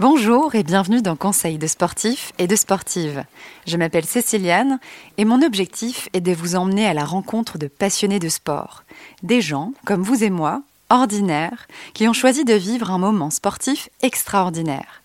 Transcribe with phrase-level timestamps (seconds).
[0.00, 3.22] Bonjour et bienvenue dans Conseil de sportifs et de sportives.
[3.66, 4.80] Je m'appelle Céciliane
[5.18, 8.84] et mon objectif est de vous emmener à la rencontre de passionnés de sport.
[9.22, 13.90] Des gens, comme vous et moi, ordinaires, qui ont choisi de vivre un moment sportif
[14.00, 15.02] extraordinaire.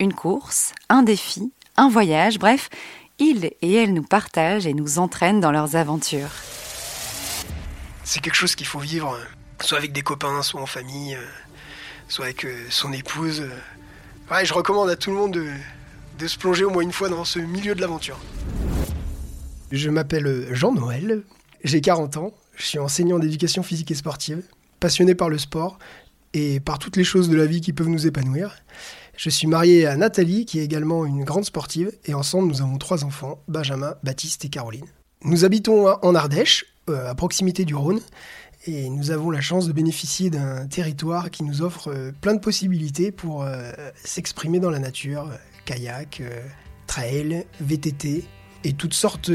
[0.00, 2.70] Une course, un défi, un voyage, bref,
[3.18, 6.32] ils et elles nous partagent et nous entraînent dans leurs aventures.
[8.04, 9.18] C'est quelque chose qu'il faut vivre,
[9.60, 11.26] soit avec des copains, soit en famille, euh,
[12.08, 13.44] soit avec euh, son épouse.
[14.44, 15.38] Je recommande à tout le monde
[16.18, 18.18] de, se plonger au moins une fois dans ce milieu de l'aventure.
[19.70, 21.24] Je m'appelle Jean-Noël,
[21.62, 24.42] j'ai 40 ans, je suis enseignant d'éducation physique et sportive,
[24.78, 25.78] passionné par le sport
[26.32, 28.56] et par toutes les choses de la vie qui peuvent nous épanouir.
[29.16, 32.78] Je suis marié à Nathalie, qui est également une grande sportive, et ensemble nous avons
[32.78, 34.86] trois enfants, Benjamin, Baptiste et Caroline.
[35.22, 38.00] Nous habitons en Ardèche, euh, à proximité du Rhône,
[38.66, 42.40] et nous avons la chance de bénéficier d'un territoire qui nous offre euh, plein de
[42.40, 43.72] possibilités pour euh,
[44.04, 46.22] s'exprimer dans la nature, euh, kayak,
[46.86, 48.24] trail, VTT
[48.64, 49.30] et toutes sortes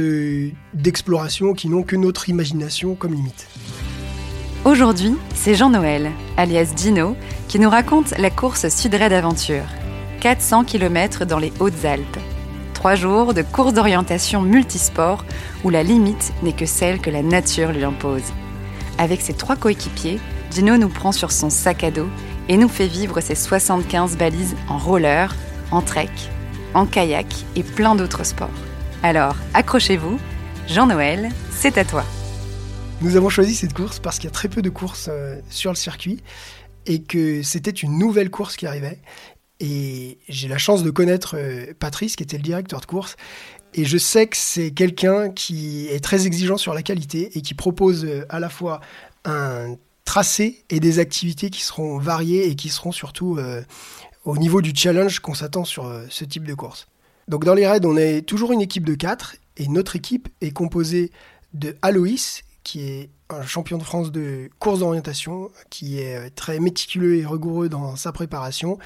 [0.75, 3.47] d'explorations qui n'ont que notre imagination comme limite.
[4.65, 7.15] Aujourd'hui, c'est Jean-Noël, alias Dino,
[7.47, 9.65] qui nous raconte la course Sud-Raid Aventure.
[10.19, 12.19] 400 km dans les Hautes-Alpes.
[12.73, 15.25] Trois jours de course d'orientation multisport
[15.63, 18.31] où la limite n'est que celle que la nature lui impose.
[18.97, 20.19] Avec ses trois coéquipiers,
[20.51, 22.07] Dino nous prend sur son sac à dos
[22.47, 25.35] et nous fait vivre ses 75 balises en roller,
[25.71, 26.09] en trek,
[26.73, 28.49] en kayak et plein d'autres sports.
[29.03, 30.17] Alors, accrochez-vous,
[30.67, 32.05] Jean-Noël, c'est à toi.
[33.01, 35.71] Nous avons choisi cette course parce qu'il y a très peu de courses euh, sur
[35.71, 36.23] le circuit
[36.85, 38.99] et que c'était une nouvelle course qui arrivait.
[39.59, 43.15] Et j'ai la chance de connaître euh, Patrice, qui était le directeur de course,
[43.77, 47.53] et je sais que c'est quelqu'un qui est très exigeant sur la qualité et qui
[47.53, 48.79] propose euh, à la fois
[49.25, 53.61] un tracé et des activités qui seront variées et qui seront surtout euh,
[54.23, 56.87] au niveau du challenge qu'on s'attend sur euh, ce type de course.
[57.27, 60.51] Donc dans les raids, on est toujours une équipe de 4 et notre équipe est
[60.51, 61.11] composée
[61.53, 67.17] de Aloïs, qui est un champion de France de course d'orientation, qui est très méticuleux
[67.17, 68.77] et rigoureux dans sa préparation,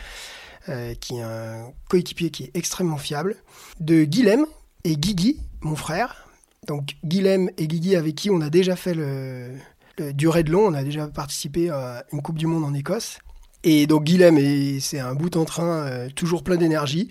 [1.02, 3.36] qui est un coéquipier qui est extrêmement fiable,
[3.80, 4.46] de Guilhem,
[4.84, 6.28] et Guigui, mon frère.
[6.68, 9.56] Donc Guilhem et Guigui avec qui on a déjà fait le,
[9.98, 13.20] le durée de long, on a déjà participé à une Coupe du Monde en Écosse.
[13.64, 14.38] Et donc Guilhem,
[14.80, 17.10] c'est un bout en train, euh, toujours plein d'énergie.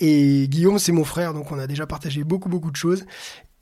[0.00, 3.04] Et Guillaume, c'est mon frère, donc on a déjà partagé beaucoup, beaucoup de choses.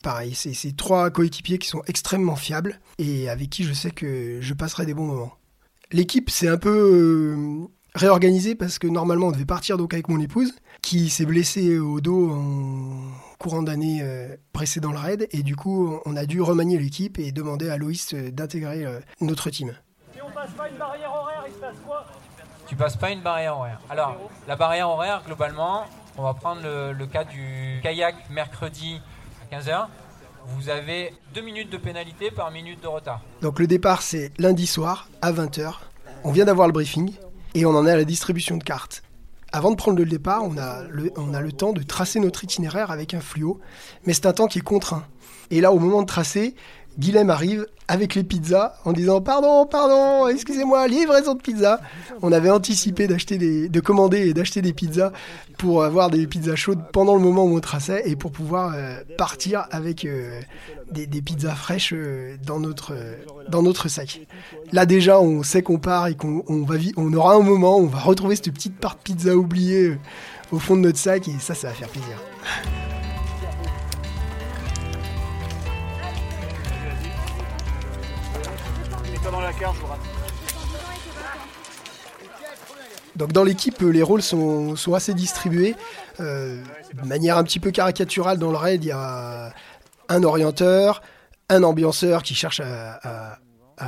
[0.02, 4.38] Pareil, c'est ces trois coéquipiers qui sont extrêmement fiables et avec qui je sais que
[4.40, 5.34] je passerai des bons moments.
[5.92, 10.20] L'équipe, c'est un peu euh, réorganisé parce que normalement on devait partir donc avec mon
[10.20, 15.56] épouse qui s'est blessée au dos en courant d'année euh, précédant le raid et du
[15.56, 19.74] coup on a dû remanier l'équipe et demander à Loïs euh, d'intégrer euh, notre team.
[20.14, 22.06] Si on passe pas une barrière horaire, il se passe quoi?
[22.66, 23.80] Tu passes pas une barrière horaire.
[23.90, 24.16] Alors
[24.48, 25.84] la barrière horaire globalement,
[26.16, 29.00] on va prendre le, le cas du kayak mercredi
[29.50, 29.86] à 15h.
[30.46, 33.20] Vous avez deux minutes de pénalité par minute de retard.
[33.42, 35.74] Donc le départ c'est lundi soir à 20h.
[36.24, 37.12] On vient d'avoir le briefing
[37.54, 39.02] et on en est à la distribution de cartes.
[39.52, 43.20] Avant de prendre le départ, on a le, temps de tracer notre itinéraire avec un
[43.20, 43.60] fluo,
[44.06, 45.04] mais c'est un temps qui est contraint.
[45.50, 46.54] Et là, au moment de tracer,
[46.98, 51.80] Guilhem arrive avec les pizzas en disant pardon, pardon, excusez-moi, livraison de pizza.
[52.22, 55.12] On avait anticipé d'acheter des, de commander et d'acheter des pizzas
[55.58, 58.96] pour avoir des pizzas chaudes pendant le moment où on traçait et pour pouvoir euh,
[59.16, 60.40] partir avec euh,
[60.90, 62.94] des, pizzas fraîches euh, dans notre
[63.48, 64.20] dans notre sac.
[64.72, 67.86] Là déjà, on sait qu'on part et qu'on va on aura un moment où on
[67.86, 69.98] va retrouver cette petite part de pizza oubliée
[70.50, 72.18] au fond de notre sac et ça, ça va faire plaisir.
[83.16, 85.74] Donc dans l'équipe, les rôles sont, assez distribués.
[86.20, 86.62] Euh,
[86.94, 89.52] de manière un petit peu caricaturale dans le raid, il y a
[90.08, 91.02] un orienteur,
[91.48, 93.38] un ambianceur qui cherche à,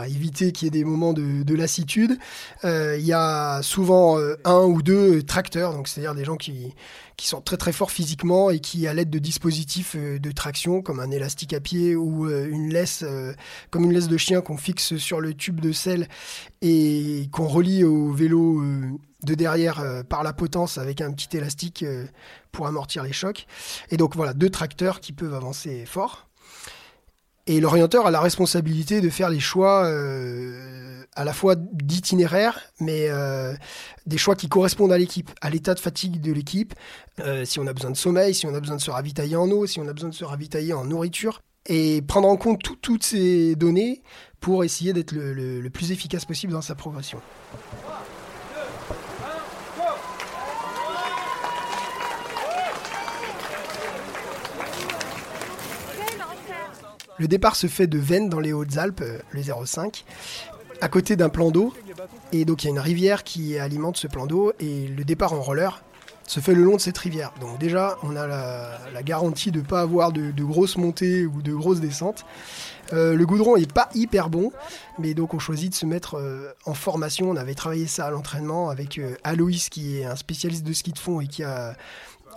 [0.08, 2.18] éviter qu'il y ait des moments de, lassitude.
[2.64, 6.74] Euh, il y a souvent euh, un ou deux tracteurs, donc c'est-à-dire des gens qui,
[7.16, 10.82] qui sont très très forts physiquement et qui, à l'aide de dispositifs euh, de traction
[10.82, 13.04] comme un élastique à pied ou une laisse,
[13.70, 16.08] comme une laisse de chien qu'on fixe sur le tube de selle
[16.62, 18.62] et qu'on relie au vélo
[19.22, 21.84] de derrière par la potence avec un petit élastique
[22.52, 23.46] pour amortir les chocs.
[23.90, 26.28] Et donc voilà, deux tracteurs qui peuvent avancer fort.
[27.46, 33.08] Et l'orienteur a la responsabilité de faire les choix euh, à la fois d'itinéraire, mais
[33.08, 33.54] euh,
[34.06, 36.74] des choix qui correspondent à l'équipe, à l'état de fatigue de l'équipe,
[37.20, 39.50] euh, si on a besoin de sommeil, si on a besoin de se ravitailler en
[39.50, 43.04] eau, si on a besoin de se ravitailler en nourriture, et prendre en compte toutes
[43.04, 44.02] ces données
[44.40, 47.20] pour essayer d'être le, plus efficace possible dans sa progression.
[57.18, 60.04] Le départ se fait de Vennes dans les Hautes-Alpes, euh, le 05,
[60.80, 61.72] à côté d'un plan d'eau.
[62.32, 65.32] Et donc il y a une rivière qui alimente ce plan d'eau et le départ
[65.32, 65.82] en roller
[66.26, 67.32] se fait le long de cette rivière.
[67.40, 71.54] Donc déjà, on a la, garantie de ne pas avoir de, grosses montées ou de
[71.54, 72.24] grosses descentes.
[72.92, 74.50] Euh, le goudron n'est pas hyper bon,
[74.98, 77.30] mais donc on choisit de se mettre euh, en formation.
[77.30, 80.98] On avait travaillé ça à l'entraînement avec Aloïs, qui est un spécialiste de ski de
[80.98, 81.76] fond et qui a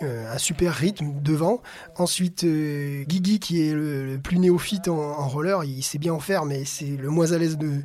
[0.02, 1.62] un super rythme devant.
[1.98, 6.66] Ensuite, Guigui, qui est le, plus néophyte en, roller, il sait bien en faire, mais
[6.66, 7.82] c'est le moins à l'aise de,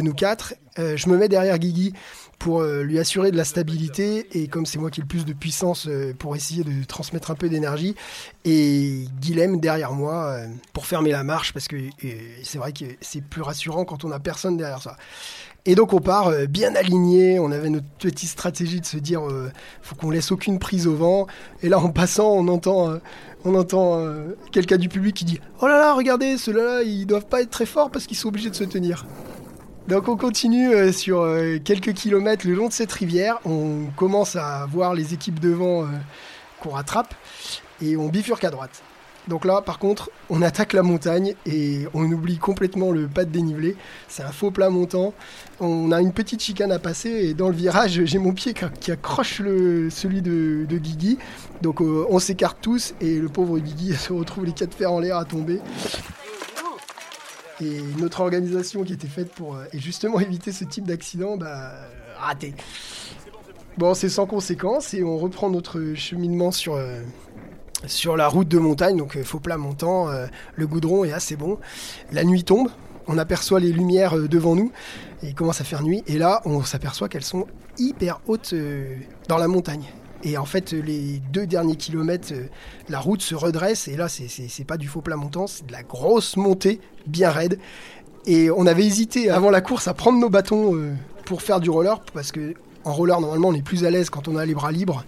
[0.00, 0.54] nous quatre.
[0.76, 1.92] je me mets derrière Guigui
[2.38, 5.24] pour euh, lui assurer de la stabilité et comme c'est moi qui ai le plus
[5.24, 7.94] de puissance euh, pour essayer de transmettre un peu d'énergie
[8.44, 11.76] et Guilhem derrière moi euh, pour fermer la marche parce que
[12.42, 14.96] c'est vrai que c'est plus rassurant quand on a personne derrière ça.
[15.66, 19.22] Et donc on part bien aligné, on avait notre petite stratégie de se dire
[19.82, 21.26] faut qu'on laisse aucune prise au vent
[21.62, 23.00] et là en passant on entend
[23.44, 24.00] on entend
[24.52, 27.66] quelqu'un du public qui dit "Oh là là, regardez, ceux-là ils doivent pas être très
[27.66, 29.06] forts parce qu'ils sont obligés de se tenir."
[29.88, 33.38] Donc on continue euh, sur euh, quelques kilomètres le long de cette rivière.
[33.44, 35.86] On commence à voir les équipes devant euh,
[36.60, 37.14] qu'on rattrape
[37.80, 38.82] et on bifurque à droite.
[39.28, 43.30] Donc là, par contre, on attaque la montagne et on oublie complètement le pas de
[43.30, 43.76] dénivelé.
[44.08, 45.14] C'est un faux plat montant.
[45.60, 48.92] On a une petite chicane à passer et dans le virage, j'ai mon pied qui
[48.92, 51.18] accroche celui de, de Guigui.
[51.62, 55.16] Donc on s'écarte tous et le pauvre Guigui se retrouve les quatre fers en l'air
[55.16, 55.60] à tomber
[57.60, 61.72] et notre organisation qui était faite pour euh, justement éviter ce type d'accident, bah,
[62.18, 62.54] raté.
[63.78, 67.02] Bon, c'est sans conséquence et on reprend notre cheminement sur, euh,
[67.86, 70.08] sur la route de montagne, donc euh, faux plat montant,
[70.54, 71.58] le goudron est assez bon.
[72.12, 72.68] La nuit tombe,
[73.06, 74.72] on aperçoit les lumières devant nous
[75.22, 77.46] et il commence à faire nuit et là on s'aperçoit qu'elles sont
[77.78, 78.54] hyper hautes
[79.28, 79.84] dans la montagne.
[80.26, 82.46] Et en fait, les deux derniers kilomètres, euh,
[82.88, 83.86] la route se redresse.
[83.88, 87.58] Et là, c'est pas du faux plat montant, c'est de la grosse montée bien raide.
[88.26, 90.94] Et on avait hésité avant la course à prendre nos bâtons euh,
[91.26, 94.26] pour faire du roller, parce que en roller, normalement, on est plus à l'aise quand
[94.26, 95.04] on a les bras libres.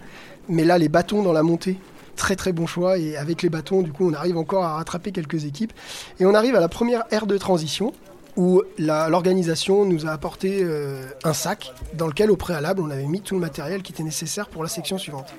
[0.47, 1.77] Mais là, les bâtons dans la montée,
[2.19, 2.99] très très bon choix.
[2.99, 5.73] Et avec les bâtons, du coup, on arrive encore à rattraper quelques équipes.
[6.19, 7.93] Et on arrive à la première aire de transition
[8.35, 13.21] où l'organisation nous a apporté euh, un sac dans lequel au préalable on avait mis
[13.21, 15.33] tout le matériel qui était nécessaire pour la section suivante.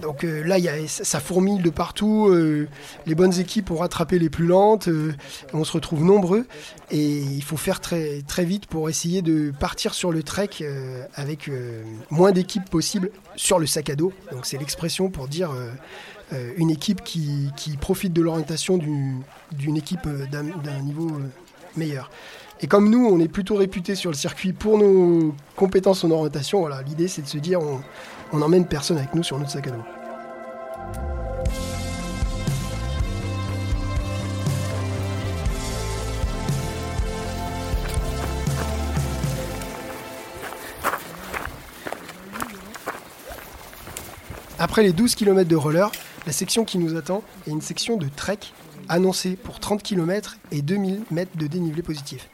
[0.00, 0.56] Donc euh, là,
[0.86, 2.28] ça fourmille de partout.
[2.28, 2.68] Euh,
[3.06, 4.88] les bonnes équipes ont rattrapé les plus lentes.
[5.52, 6.46] on se retrouve nombreux.
[6.90, 10.50] Et il faut faire très, très vite pour essayer de partir sur le trek
[11.14, 11.50] avec
[12.10, 14.12] moins d'équipes possible sur le sac à dos.
[14.32, 15.52] Donc c'est l'expression pour dire
[16.56, 21.12] une équipe qui, qui profite de l'orientation d'une équipe d'un niveau
[21.76, 22.10] meilleur.
[22.62, 26.60] Et comme nous, on est plutôt réputé sur le circuit pour nos compétences en orientation,
[26.60, 27.80] voilà, l'idée c'est de se dire on,
[28.32, 29.78] on emmène personne avec nous sur notre sac à dos.
[44.58, 45.90] Après les 12 km de roller,
[46.26, 48.40] la section qui nous attend est une section de trek
[48.90, 52.28] annoncé pour 30 km et 2000 mètres de dénivelé positif.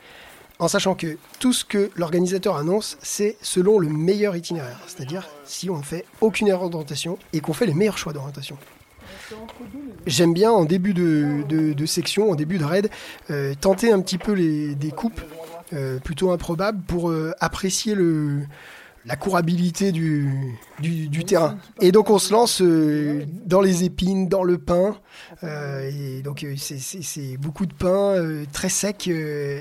[0.58, 4.81] En sachant que tout ce que l'organisateur annonce, c'est selon le meilleur itinéraire.
[4.87, 8.56] C'est-à-dire si on ne fait aucune erreur d'orientation et qu'on fait les meilleurs choix d'orientation.
[10.06, 12.91] J'aime bien en début de, section, en début de raid,
[13.31, 15.20] euh, tenter un petit peu les, des coupes
[15.72, 18.43] euh, plutôt improbables pour euh, apprécier le,
[19.06, 21.58] la courabilité du, du, terrain.
[21.81, 24.96] Et donc on se lance euh, dans les épines, dans le pain.
[25.44, 28.17] Euh, et donc euh, c'est beaucoup de pain
[28.53, 29.08] très sec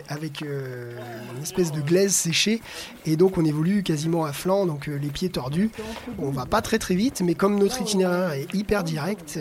[0.10, 2.62] avec une espèce de glaise séchée.
[3.06, 5.70] Et donc on évolue quasiment à flanc, donc les pieds tordus.
[6.18, 9.40] On va pas très très vite, mais comme notre itinéraire est hyper direct,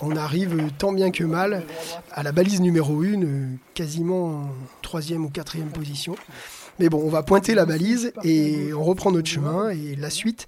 [0.00, 1.64] on arrive tant bien que mal
[2.10, 3.20] à la balise numéro 1,
[3.74, 4.50] quasiment en
[4.80, 6.16] troisième ou quatrième position.
[6.78, 9.70] Mais bon, on va pointer la balise et on reprend notre chemin.
[9.70, 10.46] Et la suite,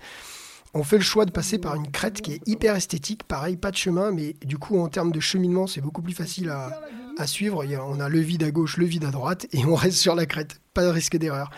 [0.74, 3.24] on fait le choix de passer par une crête qui est hyper esthétique.
[3.24, 6.50] Pareil, pas de chemin, mais du coup, en termes de cheminement, c'est beaucoup plus facile
[6.50, 7.64] à, suivre.
[7.88, 10.26] on a le vide à gauche, le vide à droite, et on reste sur la
[10.26, 10.60] crête.
[10.74, 11.50] Pas de risque d'erreur.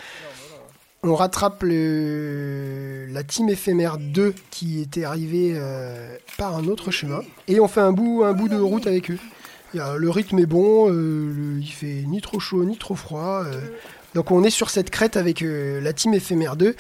[1.02, 7.20] On rattrape la team éphémère 2 qui était arrivée euh, par un autre chemin.
[7.48, 9.18] Et on fait un bout, un bout de route avec eux.
[9.72, 13.44] le rythme est bon, euh, il fait ni trop chaud ni trop froid.
[13.46, 13.60] Euh,
[14.14, 16.74] donc on est sur cette crête avec euh, la team éphémère 2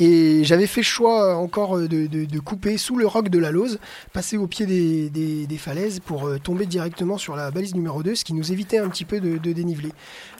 [0.00, 3.50] et j'avais fait le choix euh, encore euh, de, couper sous le roc de la
[3.50, 3.78] Lose,
[4.12, 8.34] passer au pied des, falaises pour tomber directement sur la balise numéro 2, ce qui
[8.34, 9.92] nous évitait un petit peu de, déniveler.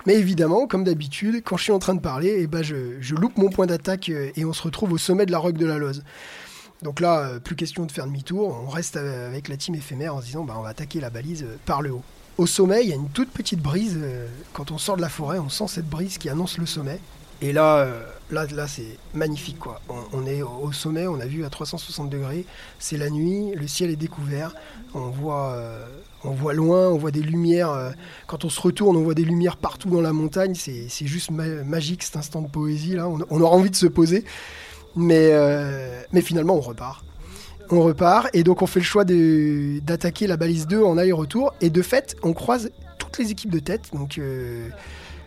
[0.07, 3.39] Mais évidemment, comme d'habitude, quand je suis en train de parler, eh ben je, loupe
[3.39, 6.03] mon point d'attaque et on se retrouve au sommet de la roc de la Lose.
[6.83, 10.27] Donc là, plus question de faire demi-tour, on reste avec la team éphémère en se
[10.27, 12.03] disant bah, on va attaquer la balise par le haut.
[12.37, 13.97] Au sommet, il y a une toute petite brise.
[14.01, 16.99] euh, Quand on sort de la forêt, on sent cette brise qui annonce le sommet.
[17.41, 19.59] Et là, euh, là, là c'est magnifique.
[19.59, 19.81] Quoi.
[20.13, 22.45] On, est au sommet, on a vu à 360 degrés.
[22.79, 24.55] C'est la nuit, le ciel est découvert.
[24.95, 25.85] On voit, euh,
[26.53, 27.93] loin, on voit des lumières.
[28.27, 30.55] quand on se retourne, on voit des lumières partout dans la montagne.
[30.57, 32.95] C'est juste ma- magique cet instant de poésie.
[32.95, 33.09] Là.
[33.09, 34.25] On, aura envie de se poser.
[34.97, 35.31] Mais
[36.23, 37.04] finalement, on repart.
[37.71, 41.55] On repart et donc on fait le choix d'attaquer la balise 2 en aller-retour.
[41.61, 43.91] Et de fait, on croise toutes les équipes de tête.
[43.93, 44.69] Donc euh,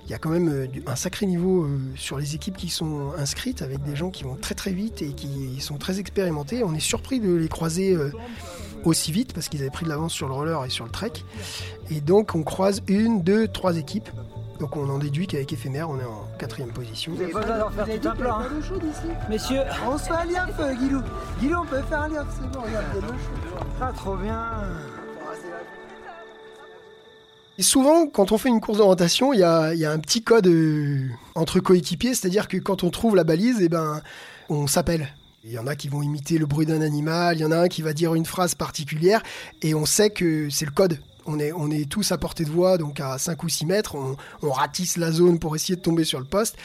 [0.05, 3.11] il y a quand même euh, un sacré niveau euh, sur les équipes qui sont
[3.17, 6.63] inscrites avec des gens qui vont très très vite et qui sont très expérimentés.
[6.63, 7.97] On est surpris de les croiser
[8.83, 11.13] aussi vite parce qu'ils avaient pris de l'avance sur le roller et sur le trek.
[11.89, 14.09] Et donc on croise une, deux, trois équipes.
[14.59, 17.13] Donc on en déduit qu'avec éphémère, on est en quatrième position.
[17.13, 18.49] Vous avez pas besoin d'en faire tout un hein.
[19.29, 21.01] Messieurs, On se fait un euh, Guilou.
[21.39, 23.67] Guilou, on peut faire un liaf, c'est bon, regarde, il y a de l'eau chaude.
[23.81, 24.41] ah, trop bien.
[27.59, 29.99] Et souvent, quand on fait une course d'orientation, il y a, il y a un
[29.99, 34.01] petit code euh, entre coéquipiers, c'est-à-dire que quand on trouve la balise, eh ben,
[34.49, 35.13] on s'appelle.
[35.43, 37.57] Il y en a qui vont imiter le bruit d'un animal, il y en a
[37.57, 39.23] un qui va dire une phrase particulière,
[39.61, 40.99] et on sait que c'est le code.
[41.27, 41.39] On
[41.71, 44.97] est, tous à portée de voix, donc à 5 ou 6 mètres, on, on ratisse
[44.97, 46.55] la zone pour essayer de tomber sur le poste.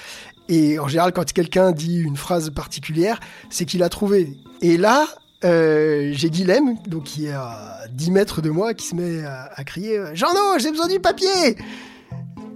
[0.49, 4.37] Et en général, quand quelqu'un dit une phrase particulière, c'est qu'il a trouvé.
[4.61, 5.07] Et là,
[5.45, 9.64] euh, j'ai Guilhem, donc qui est à 10 mètres de moi, qui se met à,
[9.64, 11.57] crier Jean-No, j'ai besoin du papier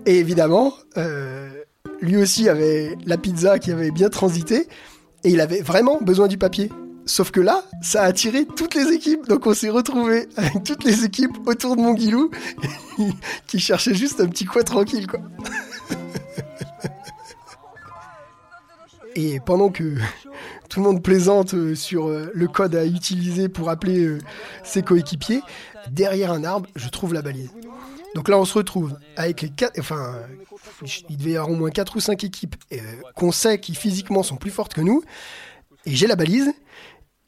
[0.06, 1.50] Et évidemment, euh,
[2.00, 4.68] lui aussi avait la pizza qui avait bien transité,
[5.24, 6.70] et il avait vraiment besoin du papier.
[7.06, 10.82] Sauf que là, ça a attiré toutes les équipes, donc on s'est retrouvés avec toutes
[10.82, 12.32] les équipes autour de mon Guilou,
[13.46, 15.20] qui cherchait juste un petit coin tranquille, quoi.
[19.14, 19.94] Et pendant que
[20.68, 24.18] tout le monde plaisante euh, sur euh, le code à utiliser pour appeler euh,
[24.62, 25.40] ses coéquipiers,
[25.90, 27.50] derrière un arbre, je trouve la balise.
[28.14, 30.16] Donc là, on se retrouve avec les quatre, enfin,
[31.08, 32.56] il devait y avoir au moins quatre ou cinq équipes
[33.14, 35.02] qu'on sait qui physiquement sont plus fortes que nous.
[35.86, 36.52] Et j'ai la balise.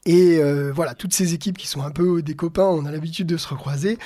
[0.05, 3.27] Et euh, voilà, toutes ces équipes qui sont un peu des copains, on a l'habitude
[3.27, 3.97] de se recroiser.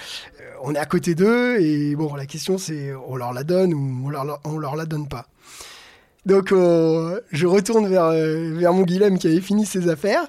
[0.41, 3.73] Euh, on est à côté d'eux et bon, la question c'est on leur la donne
[3.73, 5.27] ou on leur, on leur la donne pas.
[6.25, 10.25] Donc euh, je retourne vers, vers mon Guilhem qui avait fini ses affaires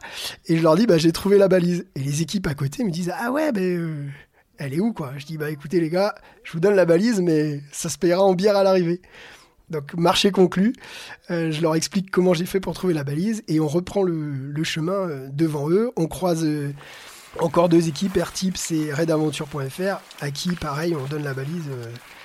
[0.47, 1.87] et je leur dis bah j'ai trouvé la balise.
[1.95, 4.13] Et les équipes à côté me disent ah ouais ben
[4.59, 5.13] elle est où quoi?
[5.17, 8.23] Je dis bah écoutez les gars, je vous donne la balise mais ça se payera
[8.23, 9.01] en bière à l'arrivée.
[9.71, 10.75] Donc marché conclu,
[11.31, 14.63] Euh, je leur explique comment j'ai fait pour trouver la balise et on reprend le,
[14.63, 15.91] chemin euh, devant eux.
[15.97, 16.73] On croise euh,
[17.39, 21.69] encore deux équipes, Airtips et RaidAventure.fr, à qui pareil on donne la balise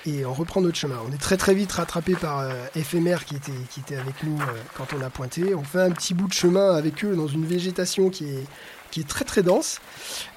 [0.06, 0.98] et on reprend notre chemin.
[1.08, 4.38] On est très très vite rattrapé par FMR qui était, qui était avec nous
[4.76, 5.54] quand on a pointé.
[5.54, 8.46] On fait un petit bout de chemin avec eux dans une végétation qui est,
[8.90, 9.80] qui est très très dense.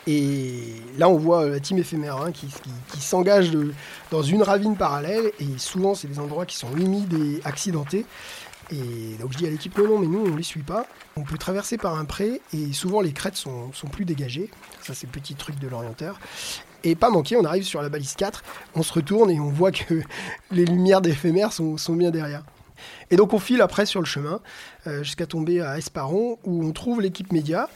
[0.07, 0.61] Et
[0.97, 2.47] là on voit euh, la team éphémère hein, qui,
[2.99, 3.51] s'engage
[4.11, 8.05] dans une ravine parallèle et souvent c'est des endroits qui sont humides et accidentés.
[8.71, 10.85] Et donc je dis à l'équipe non, mais nous on les suit pas.
[11.15, 14.49] On peut traverser par un pré et souvent les crêtes sont, sont plus dégagées.
[14.81, 16.19] Ça c'est le petit truc de l'orienteur.
[16.85, 18.43] Et pas manqué, on arrive sur la balise 4,
[18.75, 20.01] on se retourne et on voit que
[20.51, 22.43] les lumières d'éphémère sont bien derrière.
[23.11, 24.41] Et donc on file après sur le chemin
[24.87, 27.69] euh, jusqu'à tomber à Esparon où on trouve l'équipe média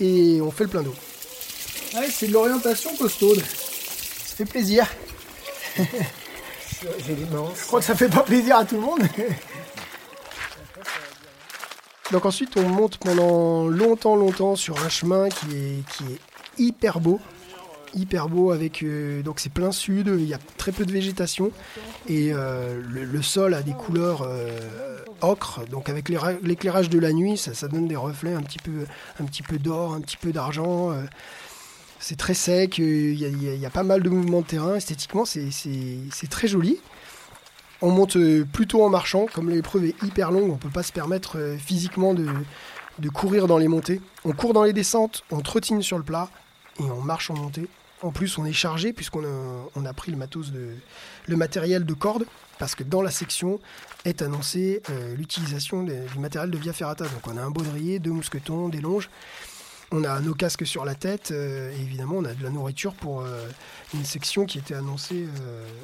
[0.00, 0.94] et on fait le plein d'eau.
[1.94, 3.40] Ouais, c'est de l'orientation costaude.
[3.40, 4.86] Ça fait plaisir.
[6.82, 9.02] Je crois que ça fait pas plaisir à tout le monde.
[12.10, 16.18] Donc ensuite, on monte pendant longtemps, longtemps sur un chemin qui est, qui est
[16.58, 17.20] hyper beau.
[17.94, 21.50] Hyper beau avec euh, donc c'est plein sud, il y a très peu de végétation
[22.08, 27.36] et euh, le, sol a des couleurs euh, ocre, donc avec l'éclairage de la nuit,
[27.36, 30.90] ça, donne des reflets un petit peu, d'or, un petit peu d'argent.
[32.00, 34.74] c'est très sec, il y, a- pas mal de mouvements de terrain.
[34.76, 36.78] Esthétiquement, c'est- très joli.
[37.82, 38.16] On monte
[38.52, 43.08] plutôt en marchant, comme l'épreuve est hyper longue, on peut pas se permettre physiquement de
[43.10, 44.00] courir dans les montées.
[44.24, 46.30] On court dans les descentes, on trottine sur le plat
[46.80, 47.68] et on marche en montée.
[48.02, 52.26] En plus, on est chargé puisqu'on a, pris le matériel de corde
[52.58, 53.60] parce que dans la section
[54.04, 57.04] est annoncée euh, l'utilisation du matériel de Via Ferrata.
[57.04, 59.08] Donc on a un baudrier, deux mousquetons, des longes.
[59.92, 62.94] On a nos casques sur la tête euh, et évidemment on a de la nourriture
[62.94, 63.46] pour euh,
[63.94, 65.26] une section qui était annoncée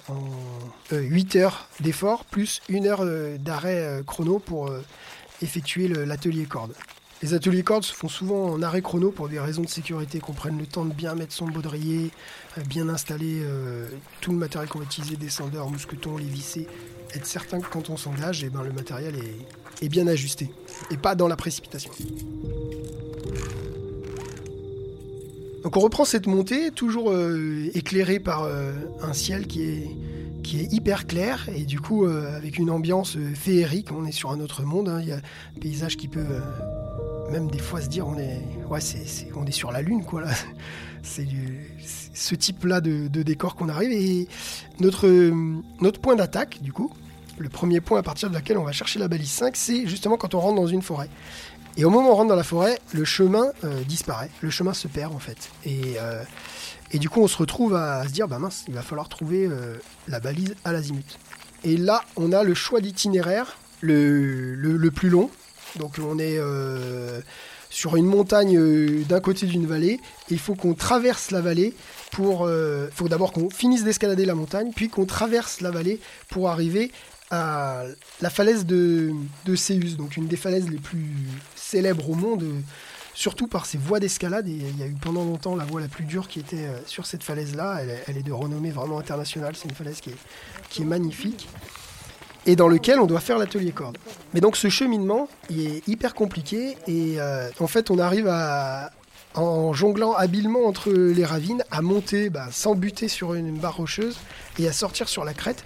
[0.08, 0.25] en
[0.92, 3.04] 8 heures d'effort plus une heure
[3.38, 4.72] d'arrêt chrono pour
[5.42, 6.75] effectuer l'atelier corde.
[7.20, 10.34] Les ateliers cordes se font souvent en arrêt chrono pour des raisons de sécurité, qu'on
[10.34, 12.12] prenne le temps de bien mettre son baudrier,
[12.56, 13.88] euh, bien installer euh,
[14.20, 16.68] tout le matériel qu'on va utiliser, descendeurs, mousquetons, les vissés,
[17.14, 19.14] être certain que quand on s'engage, eh ben, le matériel
[19.82, 20.50] est, bien ajusté,
[20.92, 21.90] et pas dans la précipitation.
[25.64, 28.48] Donc on reprend cette montée, toujours euh, éclairée par
[29.02, 29.90] un ciel qui est,
[30.50, 33.92] hyper clair et du coup avec une ambiance féerique.
[33.92, 34.88] On est sur un autre monde.
[34.88, 34.98] hein.
[35.02, 36.25] Il y a un paysage qui peut
[37.30, 38.80] même des fois se dire on est, ouais,
[39.37, 40.30] on est sur la lune quoi là.
[41.02, 41.26] C'est
[42.12, 44.28] ce type-là de, de décor qu'on arrive et
[44.80, 45.32] notre, euh,
[45.80, 46.92] notre point d'attaque du coup,
[47.38, 50.16] le premier point à partir de laquelle on va chercher la balise 5, c'est justement
[50.16, 51.08] quand on rentre dans une forêt.
[51.76, 54.75] Et au moment où on rentre dans la forêt, le chemin euh, disparaît, le chemin
[54.75, 55.50] se perd en fait.
[55.64, 56.25] Et, euh,
[56.94, 59.49] du coup, on se retrouve à, se dire, bah mince, il va falloir trouver
[60.08, 61.18] la balise à l'azimut.
[61.62, 65.30] Et là, on a le choix d'itinéraire le plus long.
[65.76, 67.20] Donc on est euh,
[67.70, 70.00] sur une montagne euh, d'un côté d'une vallée.
[70.30, 71.75] Il faut qu'on traverse la vallée
[72.12, 72.48] pour...
[72.48, 76.90] Il faut d'abord qu'on finisse d'escalader la montagne, puis qu'on traverse la vallée pour arriver
[77.30, 77.82] à
[78.22, 79.12] la falaise de,
[79.44, 81.04] de Céus, donc une des falaises les plus
[81.54, 82.60] célèbres au monde, euh,
[83.12, 84.48] surtout par ses voies d'escalade.
[84.48, 86.78] Et il y a eu pendant longtemps la voie la plus dure qui était euh,
[86.87, 87.80] sur cette falaise-là.
[87.82, 89.54] Elle, est- elle est de renommée vraiment internationale.
[89.56, 91.46] C'est une falaise qui est magnifique
[92.49, 93.99] et dans lequel on doit faire l'atelier corde.
[94.33, 98.90] Mais donc ce cheminement, est hyper compliqué et euh, en fait on arrive à,
[99.35, 104.17] en jonglant habilement entre les ravines, à monter bah, sans buter sur une barre rocheuse
[104.59, 105.64] et à sortir sur la crête.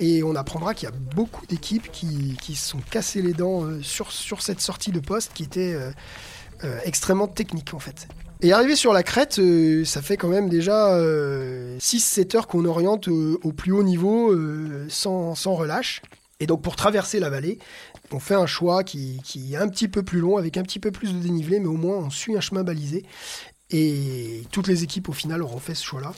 [0.00, 3.82] Et on apprendra qu'il y a beaucoup d'équipes qui, se sont cassées les dents euh,
[3.82, 8.06] sur, cette sortie de poste qui était euh, extrêmement technique en fait.
[8.44, 13.06] Et arrivé sur la crête, euh, ça fait quand même déjà 6-7 heures qu'on oriente
[13.06, 16.02] euh, au plus haut niveau euh, sans, sans relâche.
[16.40, 17.60] Et donc pour traverser la vallée,
[18.10, 20.80] on fait un choix qui, qui est un petit peu plus long, avec un petit
[20.80, 23.04] peu plus de dénivelé, mais au moins on suit un chemin balisé.
[23.70, 26.12] Et toutes les équipes au final auront fait ce choix-là.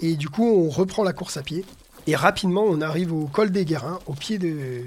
[0.00, 1.64] Et du coup, on reprend la course à pied.
[2.06, 4.82] Et rapidement, on arrive au col des Guérins, au pied de,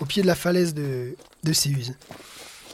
[0.00, 1.52] au pied de la falaise de, de.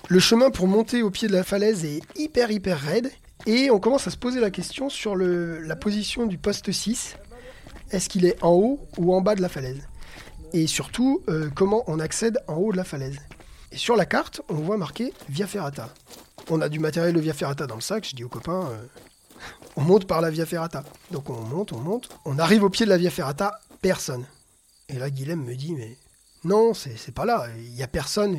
[0.08, 3.12] Le chemin pour monter au pied de la falaise est hyper hyper raide.
[3.46, 7.16] Et on commence à se poser la question sur la position du poste 6.
[7.90, 9.88] Est-ce qu'il est en haut ou en bas de la falaise?
[10.52, 13.18] Et surtout, euh, comment on accède en haut de la falaise?
[13.72, 15.88] Et sur la carte, on voit marqué Via Ferrata.
[16.50, 18.06] On a du matériel de Via Ferrata dans le sac.
[18.08, 18.86] Je dis aux copains, euh,
[19.76, 20.84] on monte par la Via Ferrata.
[21.10, 22.08] Donc on monte, on monte.
[22.24, 24.24] On arrive au pied de la Via Ferrata, personne.
[24.88, 25.96] Et là, Guilhem me dit, mais
[26.44, 27.46] non, c'est pas là.
[27.56, 28.36] Il y a personne.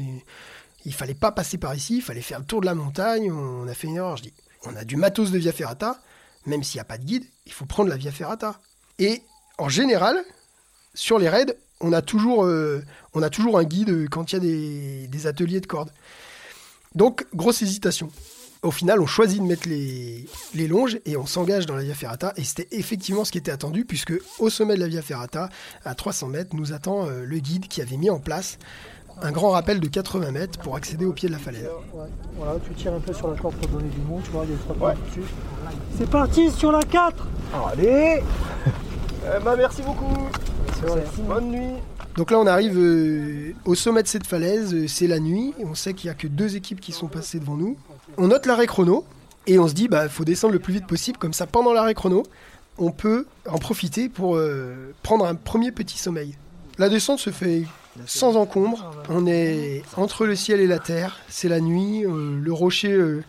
[0.86, 1.98] Il fallait pas passer par ici.
[1.98, 3.32] Il fallait faire le tour de la montagne.
[3.32, 4.18] On a fait une erreur.
[4.18, 4.34] Je dis,
[4.66, 6.00] on a du matos de Via Ferrata.
[6.46, 8.60] Même s'il n'y a pas de guide, il faut prendre la Via Ferrata.
[9.00, 9.22] Et
[9.58, 10.24] en général,
[10.94, 12.84] sur les raids, on a toujours, euh,
[13.16, 15.92] un guide quand il y a des, ateliers de cordes.
[16.96, 18.12] Donc, grosse hésitation.
[18.64, 21.96] Au final, on choisit de mettre les, les longes et on s'engage dans la Via
[21.96, 22.34] Ferrata.
[22.38, 25.50] Et c'était effectivement ce qui était attendu, puisque au sommet de la Via Ferrata,
[25.84, 28.60] à 300 mètres, nous attend euh, le guide qui avait mis en place
[29.22, 31.68] un grand rappel de 80 mètres pour accéder au pied de la falaise.
[31.94, 34.46] Ouais, voilà, tu tires un peu sur la corde pour donner du monde, tu vois,
[34.46, 35.28] il y a trois points dessus.
[35.98, 37.28] C'est parti sur la 4
[37.72, 38.24] Allez.
[39.44, 40.28] Bah, Merci beaucoup.
[41.28, 41.74] Bonne nuit.
[42.16, 45.76] Donc là, on arrive euh, au sommet de cette falaise, euh, c'est la nuit, on
[45.76, 47.78] sait qu'il n'y a que deux équipes qui sont passées devant nous.
[48.18, 49.06] On note l'arrêt chrono,
[49.48, 51.94] et on se dit, bah, faut descendre le plus vite possible, comme ça, pendant l'arrêt
[51.94, 52.24] chrono,
[52.78, 56.36] on peut en profiter pour euh, prendre un premier petit sommeil.
[56.78, 57.64] La descente se fait
[58.06, 62.54] sans encombre, on est entre le ciel et la terre, c'est la nuit, euh, le
[62.54, 63.24] rocher euh,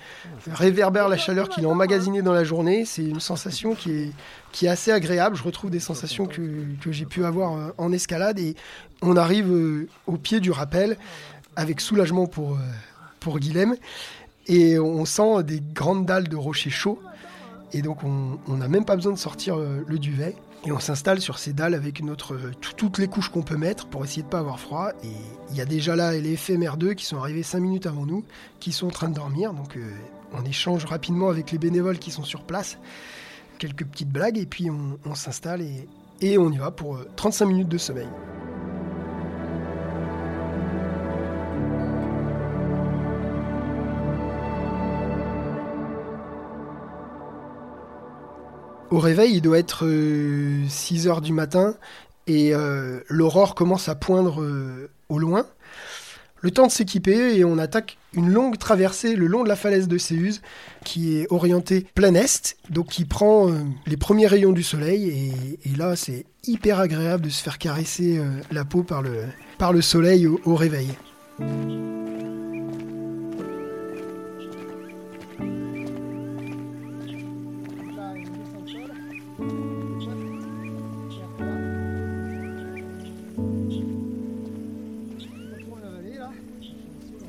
[0.51, 4.13] réverbère la chaleur qu'il a emmagasinée dans la journée, c'est une sensation qui
[4.63, 6.43] est, assez agréable, je retrouve des sensations que,
[6.91, 8.55] j'ai pu avoir euh, en escalade, et
[9.03, 10.97] on arrive au pied du rappel,
[11.57, 12.57] avec soulagement pour,
[13.19, 13.75] pour Guilhem,
[14.47, 17.01] et on sent des grandes dalles de rochers chauds,
[17.73, 20.37] et donc on n'a même pas besoin de sortir le duvet.
[20.65, 23.57] Et on s'installe sur ces dalles avec notre, euh, tout- toutes les couches qu'on peut
[23.57, 24.91] mettre pour essayer de pas avoir froid.
[25.03, 25.09] Et
[25.51, 28.25] il y a déjà là les FMR2 qui sont arrivés 5 minutes avant nous,
[28.61, 29.53] qui sont en train de dormir.
[29.55, 29.91] Donc euh,
[30.33, 32.79] on échange rapidement avec les bénévoles qui sont sur place.
[33.59, 35.63] Quelques petites blagues et puis on, s'installe
[36.21, 38.09] et, on y va pour euh, 35 minutes de sommeil.
[48.93, 49.89] Au réveil, il doit être
[50.69, 51.77] 6 heures du matin
[52.27, 55.47] et euh, l'aurore commence à poindre euh, au loin.
[56.43, 59.89] Le temps de s'équiper et on attaque une longue traversée le long de la falaise
[59.89, 60.43] de Céuse
[60.85, 63.55] qui est orientée plein est, donc qui prend euh,
[63.87, 65.33] les premiers rayons du soleil
[65.65, 70.27] et, là c'est hyper agréable de se faire caresser euh, la peau par le, soleil
[70.27, 70.89] au réveil.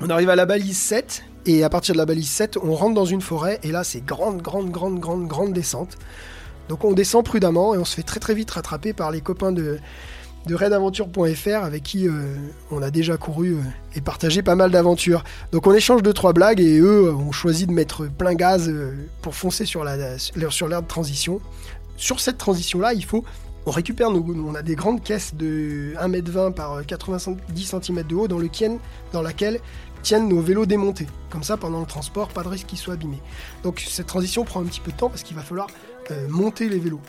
[0.06, 2.92] On arrive à la balise 7 Et à partir de la balise 7, on rentre
[2.92, 5.96] dans une forêt et là c'est grande, grande, grande, grande, grande descente.
[6.68, 9.50] Donc on descend prudemment et on se fait très très vite rattraper par les copains
[9.50, 9.78] de,
[10.44, 12.36] de raidaventure.fr avec qui euh,
[12.70, 13.60] on a déjà couru euh,
[13.96, 15.24] et partagé pas mal d'aventures.
[15.52, 18.92] Donc on échange deux trois blagues et eux ont choisi de mettre plein gaz euh,
[19.22, 21.40] pour foncer sur la sur l'aire de transition.
[21.96, 23.24] Sur cette transition là, il faut
[23.66, 28.28] on récupère nos, on a des grandes caisses de 1m20 par 90 cm de haut
[28.28, 28.78] dans, lequel,
[29.12, 29.58] dans laquelle
[30.04, 31.08] tiennent nos vélos démontés.
[31.30, 33.22] Comme ça, pendant le transport, pas de risque qu'ils soient abîmés.
[33.64, 35.66] Donc cette transition prend un petit peu de temps parce qu'il va falloir
[36.10, 37.00] euh, monter les vélos.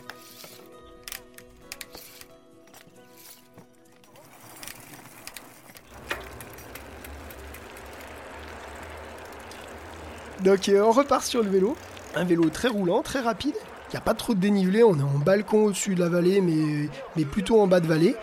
[10.42, 11.76] Donc euh, on repart sur le vélo.
[12.14, 13.54] Un vélo très roulant, très rapide.
[13.88, 16.40] Il n'y a pas trop de dénivelé, on est en balcon au-dessus de la vallée,
[16.40, 18.16] mais, mais plutôt en bas de vallée.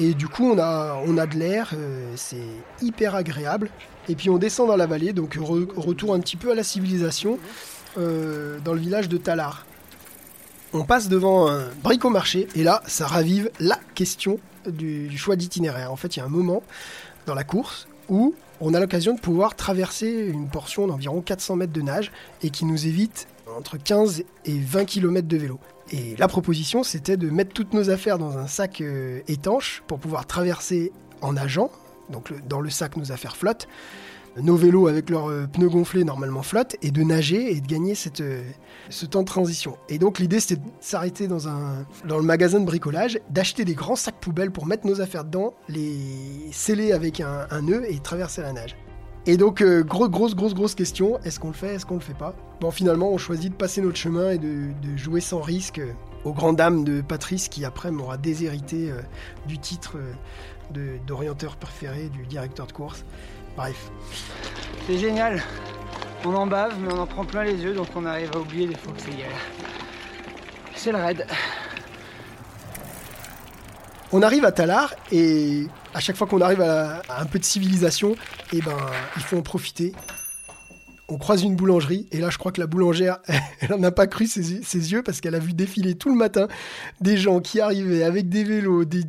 [0.00, 2.36] Et du coup, on a, on a de l'air, euh, c'est
[2.82, 3.70] hyper agréable.
[4.08, 7.38] Et puis on descend dans la vallée, donc retour un petit peu à la civilisation,
[7.96, 9.64] euh, dans le village de Talar.
[10.72, 15.92] On passe devant un bricomarché, et là, ça ravive la question du, du choix d'itinéraire.
[15.92, 16.64] En fait, il y a un moment
[17.26, 21.72] dans la course où on a l'occasion de pouvoir traverser une portion d'environ 400 mètres
[21.72, 25.60] de nage et qui nous évite entre 15 et 20 km de vélo.
[25.92, 29.98] Et la proposition, c'était de mettre toutes nos affaires dans un sac euh, étanche pour
[29.98, 31.70] pouvoir traverser en nageant.
[32.10, 33.68] Donc dans le sac, nos affaires flottent.
[34.36, 37.94] Nos vélos avec leurs euh, pneus gonflés normalement flottent et de nager et de gagner
[38.20, 38.42] euh,
[38.88, 39.76] ce temps de transition.
[39.88, 43.74] Et donc l'idée c'était de s'arrêter dans, un, dans le magasin de bricolage, d'acheter des
[43.74, 48.00] grands sacs poubelles pour mettre nos affaires dedans, les sceller avec un, un nœud et
[48.00, 48.74] traverser la nage.
[49.26, 52.00] Et donc, euh, grosse, grosse, grosse, grosse question, est-ce qu'on le fait, est-ce qu'on le
[52.00, 52.34] fait pas?
[52.60, 55.92] Bon, finalement, on choisit de passer notre chemin et de, jouer sans risque euh,
[56.24, 59.00] aux grandes dames de Patrice qui après m'aura déshérité euh,
[59.46, 59.96] du titre
[61.06, 63.04] d'orienteur préféré du directeur de course.
[63.56, 63.90] Bref.
[64.86, 65.42] C'est génial.
[66.24, 68.66] On en bave, mais on en prend plein les yeux, donc on arrive à oublier
[68.66, 69.40] des fois que c'est galère.
[70.74, 71.26] C'est le raid.
[74.12, 78.14] On arrive à Talar et à chaque fois qu'on arrive à, un peu de civilisation,
[78.52, 78.76] eh ben,
[79.16, 79.92] il faut en profiter.
[81.08, 83.18] On croise une boulangerie et là je crois que la boulangère,
[83.60, 86.48] elle n'en a pas cru ses, yeux parce qu'elle a vu défiler tout le matin
[87.00, 89.04] des gens qui arrivaient avec des vélos, des,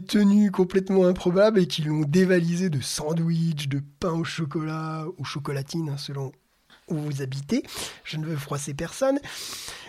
[0.00, 5.88] tenues complètement improbables et qui l'ont dévalisé de sandwichs, de pain au chocolat ou chocolatine
[5.88, 6.32] hein, selon
[6.88, 7.62] où vous habitez.
[8.04, 9.18] Je ne veux froisser personne.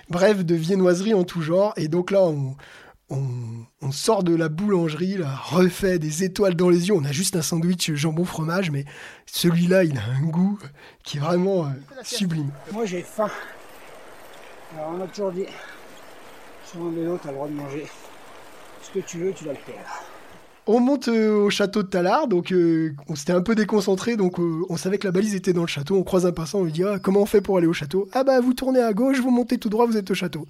[0.10, 1.74] Bref, de viennoiseries en tout genre.
[1.76, 2.56] Et donc là, on,
[3.82, 6.96] on, sort de la boulangerie, là, refait des étoiles dans les yeux.
[6.96, 8.86] On a juste un sandwich jambon fromage, mais
[9.26, 10.58] celui-là, il a un goût
[11.04, 11.70] qui est vraiment euh,
[12.04, 12.50] sublime.
[12.72, 13.30] Moi, j'ai faim.
[14.76, 15.46] Alors, on a toujours dit,
[16.66, 17.86] sur un vélo, t'as le droit de manger.
[18.82, 19.86] Ce que tu veux, tu dois le faire.
[20.66, 24.40] On monte euh, au château de Talard, donc euh, on s'était un peu déconcentré, donc
[24.40, 25.98] on savait que la balise était dans le château.
[25.98, 28.08] On croise un passant, on lui dit ah, comment on fait pour aller au château?
[28.14, 30.48] Ah bah vous tournez à gauche, vous montez tout droit, vous êtes au château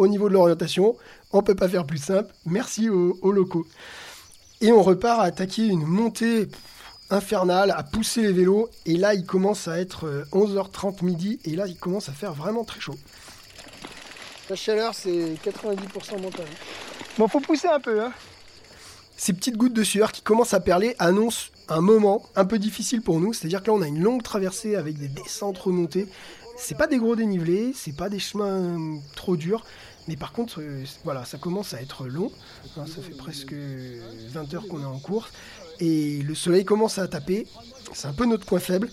[0.00, 0.96] au niveau de l'orientation,
[1.32, 2.32] on peut pas faire plus simple.
[2.46, 3.66] Merci aux, locaux.
[4.60, 6.48] Et on repart à attaquer une montée
[7.10, 8.68] infernale, à pousser les vélos.
[8.86, 11.38] Et là, il commence à être 11h30 euh, midi.
[11.44, 12.96] Et là, il commence à faire vraiment très chaud.
[14.50, 16.46] La chaleur, c'est 90% montagne.
[17.18, 18.02] Bon, faut pousser un peu.
[18.02, 18.12] Hein.
[19.16, 23.02] Ces petites gouttes de sueur qui commencent à perler annoncent un moment un peu difficile
[23.02, 23.32] pour nous.
[23.32, 26.06] C'est-à-dire que là, on a une longue traversée avec des descentes remontées.
[26.56, 29.64] C'est pas des gros dénivelés, c'est pas des chemins trop durs,
[30.08, 32.32] mais par contre, euh, voilà, ça commence à être long.
[32.78, 35.30] Hein, ça fait presque 20 heures qu'on est en course.
[35.80, 37.46] Et le soleil commence à taper.
[37.92, 38.88] C'est un peu notre point faible.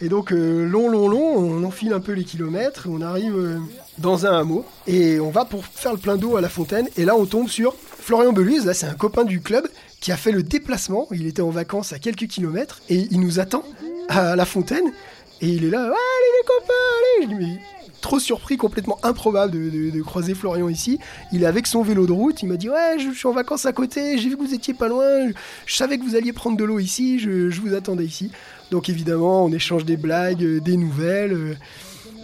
[0.00, 2.86] Et donc, euh, long, long, long, on enfile un peu les kilomètres.
[2.88, 3.58] On arrive euh,
[3.98, 4.64] dans un hameau.
[4.86, 6.88] Et on va pour faire le plein d'eau à la fontaine.
[6.96, 8.64] Et là, on tombe sur Florian Beluse.
[8.64, 9.68] Là, c'est un copain du club
[10.00, 11.08] qui a fait le déplacement.
[11.10, 12.80] Il était en vacances à quelques kilomètres.
[12.88, 13.64] Et il nous attend
[14.08, 14.94] à la fontaine.
[15.42, 16.74] Et il est là, allez les copains,
[17.18, 17.60] allez Je dis,
[18.00, 20.98] trop surpris, complètement improbable de, croiser Florian ici.
[21.32, 23.66] Il est avec son vélo de route, il m'a dit ouais, je, suis en vacances
[23.66, 25.28] à côté, j'ai vu que vous étiez pas loin,
[25.66, 28.30] je, savais que vous alliez prendre de l'eau ici, je, vous attendais ici.
[28.70, 31.54] Donc évidemment, on échange des blagues, euh, des nouvelles, euh,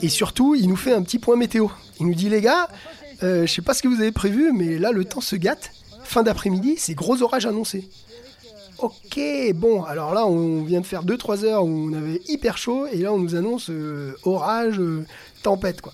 [0.03, 1.69] et surtout, il nous fait un petit point météo.
[2.01, 2.69] Il nous dit les gars,
[3.23, 5.73] euh, je sais pas ce que vous avez prévu, mais là le temps se gâte.
[6.05, 7.89] Fin d'après-midi, c'est gros orage annoncé.
[8.79, 9.21] Ok,
[9.55, 12.99] bon, alors là, on vient de faire 2-3 heures où on avait hyper chaud, et
[12.99, 13.71] là, on nous annonce
[14.25, 14.81] orage,
[15.45, 15.93] tempête, quoi.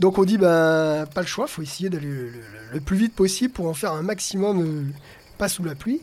[0.00, 2.30] Donc on dit, ben, pas le choix, faut essayer d'aller
[2.72, 4.84] le, plus vite possible pour en faire un maximum, euh,
[5.38, 6.00] pas sous la pluie.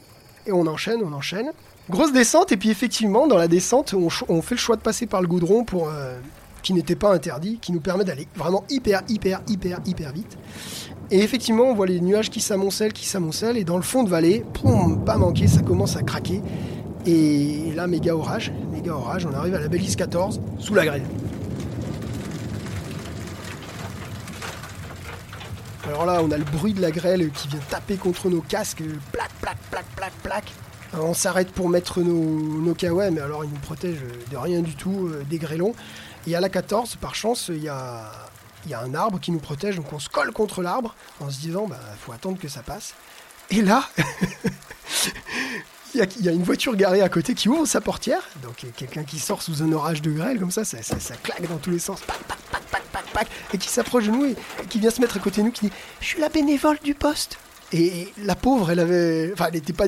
[0.48, 1.52] Et on enchaîne, on enchaîne.
[1.90, 5.22] Grosse descente, et puis effectivement, dans la descente, on, fait le choix de passer par
[5.22, 6.18] le goudron pour, euh,
[6.64, 10.38] qui n'était pas interdit, qui nous permet d'aller vraiment hyper, hyper, hyper, hyper vite.
[11.12, 14.10] Et effectivement, on voit les nuages qui s'amoncellent, qui s'amoncellent, et dans le fond de
[14.10, 16.42] vallée, poum, pas manqué, ça commence à craquer.
[17.06, 19.26] Et là, méga orage, méga orage.
[19.26, 21.04] On arrive à la balise 14, sous la grêle.
[25.86, 28.84] Alors là, on a le bruit de la grêle qui vient taper contre nos casques,
[29.12, 29.58] plaque, plaque,
[29.96, 30.52] plaque, plaque.
[30.94, 34.62] Alors, on s'arrête pour mettre nos, nos kawaii, mais alors ils nous protègent de rien
[34.62, 35.74] du tout, euh, des grêlons.
[36.28, 38.12] Et à la 14, par chance, il y a,
[38.68, 41.40] y a un arbre qui nous protège, donc on se colle contre l'arbre en se
[41.40, 42.94] disant, bah, faut attendre que ça passe.
[43.50, 43.90] Et là,
[45.96, 49.20] il y, a, une voiture garée à côté qui ouvre sa portière, donc quelqu'un qui
[49.20, 50.78] sort sous un orage de grêle comme ça, ça,
[51.22, 52.02] claque dans tous les sens,
[53.54, 54.36] et qui s'approche de nous et,
[54.70, 56.94] qui vient se mettre à côté de nous, qui dit, je suis la bénévole du
[56.94, 57.38] poste.
[57.76, 59.86] Et la pauvre, elle avait, enfin, elle était pas,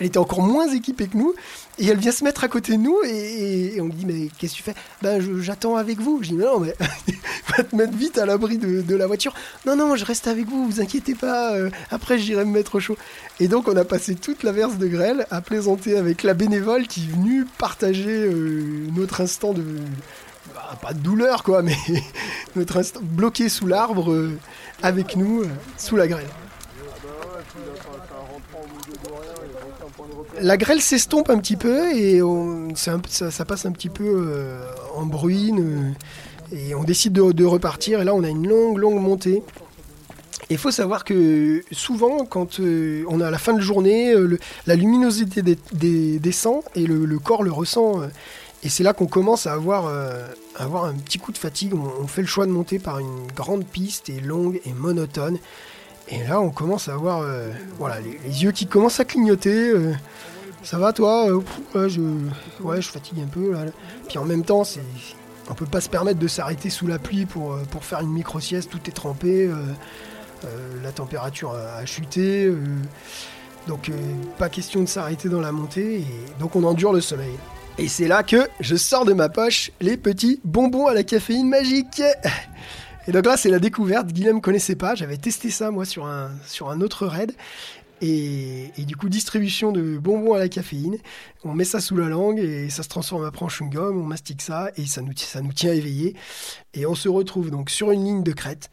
[0.00, 1.34] elle était encore moins équipée que nous.
[1.78, 4.52] Et elle vient se mettre à côté de nous et, on lui dit mais qu'est-ce
[4.52, 6.20] que tu fais Ben j'attends avec vous.
[6.22, 6.74] Je dis non mais
[7.58, 9.34] va te mettre vite à l'abri de, de la voiture.
[9.66, 11.52] Non non, je reste avec vous, vous inquiétez pas.
[11.52, 12.96] euh, après j'irai me mettre au chaud.
[13.38, 16.86] Et donc on a passé toute la verse de grêle à plaisanter avec la bénévole
[16.86, 19.62] qui est venue partager euh, notre instant de
[20.66, 21.76] bah, pas de douleur quoi, mais
[22.56, 24.36] notre instant bloqué sous l'arbre euh,
[24.82, 25.48] avec nous euh,
[25.78, 26.26] sous la grêle.
[30.40, 32.20] La grêle s'estompe un petit peu et
[32.74, 32.98] ça,
[33.46, 34.60] passe un petit peu euh,
[34.94, 35.94] en bruine
[36.52, 39.42] et on décide de, repartir et là on a une longue longue montée.
[40.50, 44.14] Il faut savoir que souvent quand on est à la fin de journée,
[44.66, 48.02] la luminosité des- des- descend et le, corps le ressent
[48.62, 50.26] et c'est là qu'on commence à avoir, euh,
[50.58, 51.74] un petit coup de fatigue.
[51.74, 55.38] On, fait le choix de monter par une grande piste et longue et monotone.
[56.08, 57.50] Et là, on commence à avoir euh,
[58.24, 59.70] les, yeux qui commencent à clignoter.
[59.70, 59.92] euh,
[60.62, 61.28] ça va toi
[61.74, 62.00] je,
[62.60, 63.52] ouais, je fatigue un peu.
[63.52, 63.66] Là.
[64.08, 64.82] Puis en même temps, c'est,
[65.48, 68.70] on peut pas se permettre de s'arrêter sous la pluie pour, faire une micro-sieste.
[68.70, 69.48] Tout est trempé.
[70.82, 72.52] la température a, chuté.
[73.68, 73.92] donc,
[74.38, 76.00] pas question de s'arrêter dans la montée.
[76.00, 76.06] Et
[76.40, 77.36] donc, on endure le sommeil.
[77.78, 81.46] Et c'est là que je sors de ma poche les petits bonbons à la caféine
[81.46, 82.00] magique.
[83.06, 84.06] Et donc là, c'est la découverte.
[84.06, 84.94] Guillaume connaissait pas.
[84.94, 87.34] J'avais testé ça, moi, sur un, autre raid.
[88.00, 90.96] Et, du coup, distribution de bonbons à la caféine.
[91.44, 93.98] On met ça sous la langue et ça se transforme après en chewing-gum.
[93.98, 96.16] On mastique ça et ça nous, ça nous tient éveillés.
[96.72, 98.70] Et on se retrouve donc sur une ligne de crête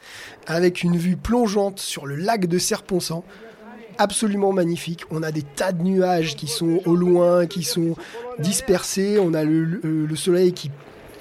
[0.48, 3.26] avec une vue plongeante sur le lac de Serponçant.
[3.98, 5.04] Absolument magnifique.
[5.12, 7.96] On a des tas de nuages qui sont au loin, qui sont
[8.40, 9.20] dispersés.
[9.20, 10.72] On a le, le- le soleil qui,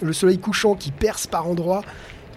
[0.00, 1.82] le soleil couchant qui perce par endroits.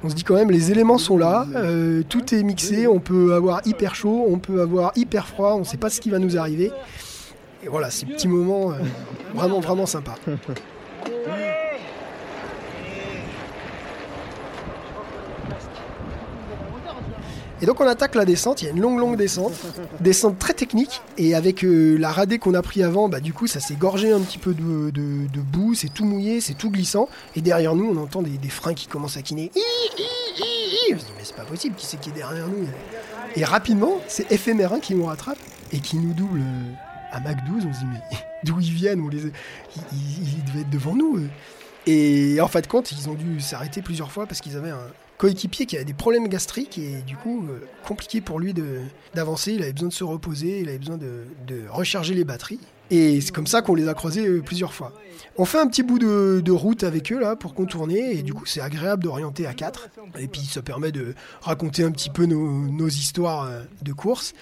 [0.04, 3.34] On se dit quand même, les éléments sont là, euh, tout est mixé, on peut
[3.34, 6.20] avoir hyper chaud, on peut avoir hyper froid, on ne sait pas ce qui va
[6.20, 6.72] nous arriver.
[7.64, 8.76] Et voilà, ces petits moments euh,
[9.34, 10.16] vraiment, vraiment sympas.
[17.66, 19.54] Et donc on attaque la descente, il y a une longue longue descente,
[20.00, 23.48] descente très technique, et avec euh, la radée qu'on a pris avant, bah, du coup
[23.48, 27.10] ça s'est gorgé un petit peu de, de- boue, c'est tout mouillé, c'est tout glissant,
[27.36, 29.52] et derrière nous on entend des, freins qui commencent à quiner.
[29.56, 32.68] On se dit mais c'est pas possible, qui c'est qui est derrière nous?
[33.36, 35.40] Et rapidement, c'est éphémérin qui nous rattrape
[35.72, 36.72] et qui nous double euh,
[37.14, 39.02] à Mac 12, on se dit mais d'où ils viennent?
[39.02, 39.24] On les...
[39.24, 39.32] Ils,
[39.92, 41.20] ils- devaient être devant nous.
[41.88, 44.88] Et en fin de compte, ils ont dû s'arrêter plusieurs fois parce qu'ils avaient un
[45.18, 48.54] coéquipier qui avait des problèmes gastriques et du coup, euh, compliqué pour lui
[49.14, 49.54] d'avancer.
[49.54, 52.60] Il avait besoin de se reposer, il avait besoin de, de recharger les batteries.
[52.92, 54.94] Et c'est comme ça qu'on les a croisés euh, plusieurs fois.
[55.38, 58.34] On fait un petit bout de, de route avec eux là pour contourner et du
[58.34, 62.26] coup c'est agréable d'orienter à 4 et puis ça permet de raconter un petit peu
[62.26, 64.34] nos, nos histoires euh, de course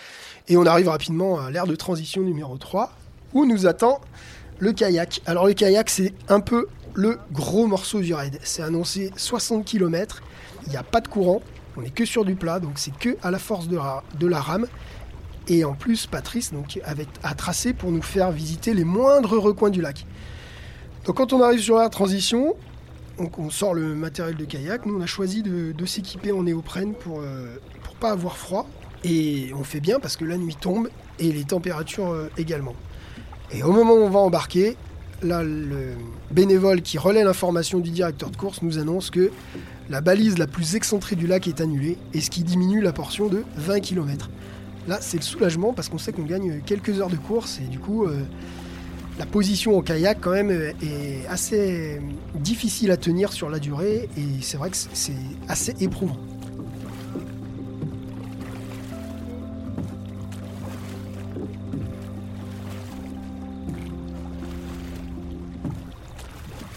[0.50, 2.92] et on arrive rapidement à l'ère de transition numéro 3
[3.34, 4.02] où nous attend
[4.60, 5.22] le kayak.
[5.26, 8.40] Alors le kayak c'est un peu le gros morceau du raid.
[8.44, 10.22] C'est annoncé 60 km,
[10.66, 11.42] il n'y a pas de courant,
[11.78, 14.68] on est que sur du plat donc c'est que à la force de la, rame.
[15.50, 19.70] Et en plus, Patrice donc, avait à tracer pour nous faire visiter les moindres recoins
[19.70, 20.06] du lac.
[21.06, 22.56] Donc quand on arrive sur la transition,
[23.18, 24.86] donc on sort le matériel de kayak.
[24.86, 28.68] Nous, on a choisi de, s'équiper en néoprène pour euh, pour pas avoir froid.
[29.04, 30.88] Et on fait bien parce que la nuit tombe
[31.20, 32.76] et les températures euh, également.
[33.52, 34.78] Et au moment où on va embarquer,
[35.22, 35.96] là, le
[36.32, 39.32] bénévole qui relaie l'information du directeur de course nous annonce que
[39.90, 43.28] la balise la plus excentrée du lac est annulée et ce qui diminue la portion
[43.28, 44.30] de 20 km.
[44.88, 47.80] Là, c'est le soulagement parce qu'on sait qu'on gagne quelques heures de course et du
[47.80, 48.24] coup, euh,
[49.20, 52.02] la position au kayak quand même euh, est assez
[52.36, 55.14] difficile à tenir sur la durée et c'est vrai que c'est-
[55.48, 56.18] assez éprouvant.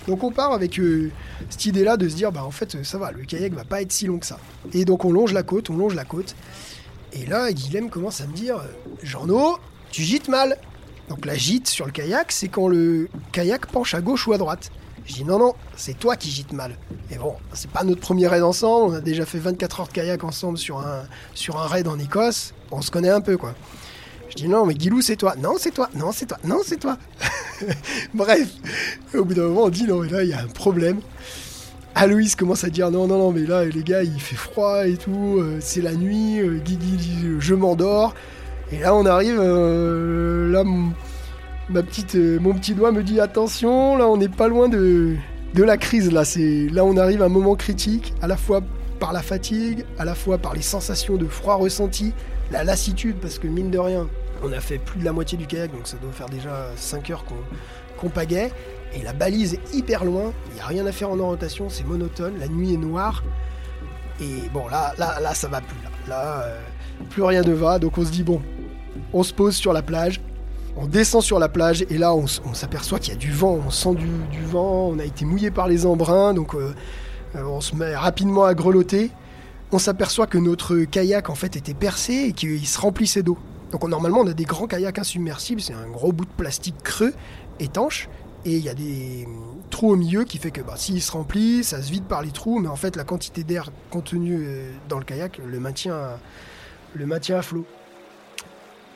[0.08, 1.10] Donc on part avec euh,
[1.50, 3.92] cette idée-là de se dire, bah en fait, ça va, le kayak va pas être
[3.92, 4.38] si long que ça.
[4.72, 6.34] Et donc on longe la côte, on longe la côte.
[7.12, 9.58] Et là, Guilhem commence à me dire, euh, Jean-No,
[9.90, 10.58] tu gites mal.
[11.08, 14.38] Donc la gîte sur le kayak, c'est quand le kayak penche à gauche ou à
[14.38, 14.70] droite.
[15.06, 16.76] Je dis non, non, c'est toi qui gites mal.
[17.10, 19.92] Et bon, c'est pas notre premier raid ensemble, on a déjà fait 24 heures de
[19.92, 23.54] kayak ensemble sur un, sur un raid en Écosse, on se connaît un peu quoi.
[24.36, 25.34] Je dis non, mais Guilou, c'est toi.
[25.38, 25.88] Non, c'est toi.
[25.94, 26.36] Non, c'est toi.
[26.44, 26.98] Non, c'est toi.
[28.14, 28.50] Bref,
[29.14, 31.00] au bout d'un moment, on dit non, mais là, il y a un problème.
[31.94, 34.98] Aloïs commence à dire non, non, non, mais là, les gars, il fait froid et
[34.98, 38.14] tout, euh, c'est la nuit, euh, Guigui dit je m'endors.
[38.72, 40.64] Et là, on arrive, euh, là,
[41.70, 45.14] ma petite, euh, mon petit doigt me dit attention, là, on n'est pas loin de,
[45.54, 46.12] de la crise.
[46.12, 48.60] Là, c'est, là, on arrive à un moment critique, à la fois
[49.00, 52.12] par la fatigue, à la fois par les sensations de froid ressenti,
[52.50, 54.06] la lassitude, parce que mine de rien,
[54.42, 57.10] on a fait plus de la moitié du kayak, donc ça doit faire déjà 5
[57.10, 57.36] heures qu'on
[57.96, 58.52] qu'on pagaie.
[58.94, 61.84] Et la balise est hyper loin, il n'y a rien à faire en orientation, c'est
[61.84, 63.22] monotone, la nuit est noire.
[64.20, 65.76] Et bon, là, là, là, ça va plus.
[66.08, 66.60] Là, euh,
[67.10, 67.78] plus rien ne va.
[67.78, 68.40] Donc on se dit, bon,
[69.12, 70.20] on se pose sur la plage,
[70.76, 73.70] on descend sur la plage, et là, on, s'aperçoit qu'il y a du vent, on
[73.70, 76.74] sent du, du vent, on a été mouillé par les embruns, donc euh,
[77.34, 79.10] euh, on se met rapidement à grelotter.
[79.72, 83.36] On s'aperçoit que notre kayak, en fait, était percé et qu'il se remplissait d'eau.
[83.72, 86.76] Donc on- normalement, on a des grands kayaks insubmersibles, c'est un gros bout de plastique
[86.82, 87.12] creux,
[87.60, 88.08] étanche,
[88.44, 91.10] et il y a des hum, trous au milieu qui fait que bah, s'il se
[91.12, 94.70] remplit, ça se vide par les trous, mais en fait la quantité d'air contenue euh,
[94.88, 96.10] dans le kayak le maintient,
[96.94, 97.64] le maintient à flot.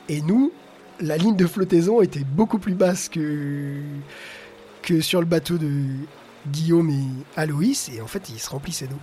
[0.09, 0.51] Et nous,
[0.99, 3.75] la ligne de flottaison était beaucoup plus basse que,
[4.81, 5.69] que sur le bateau de
[6.47, 7.03] Guillaume et
[7.39, 8.99] Aloïs, et en fait il se remplissait d'eau.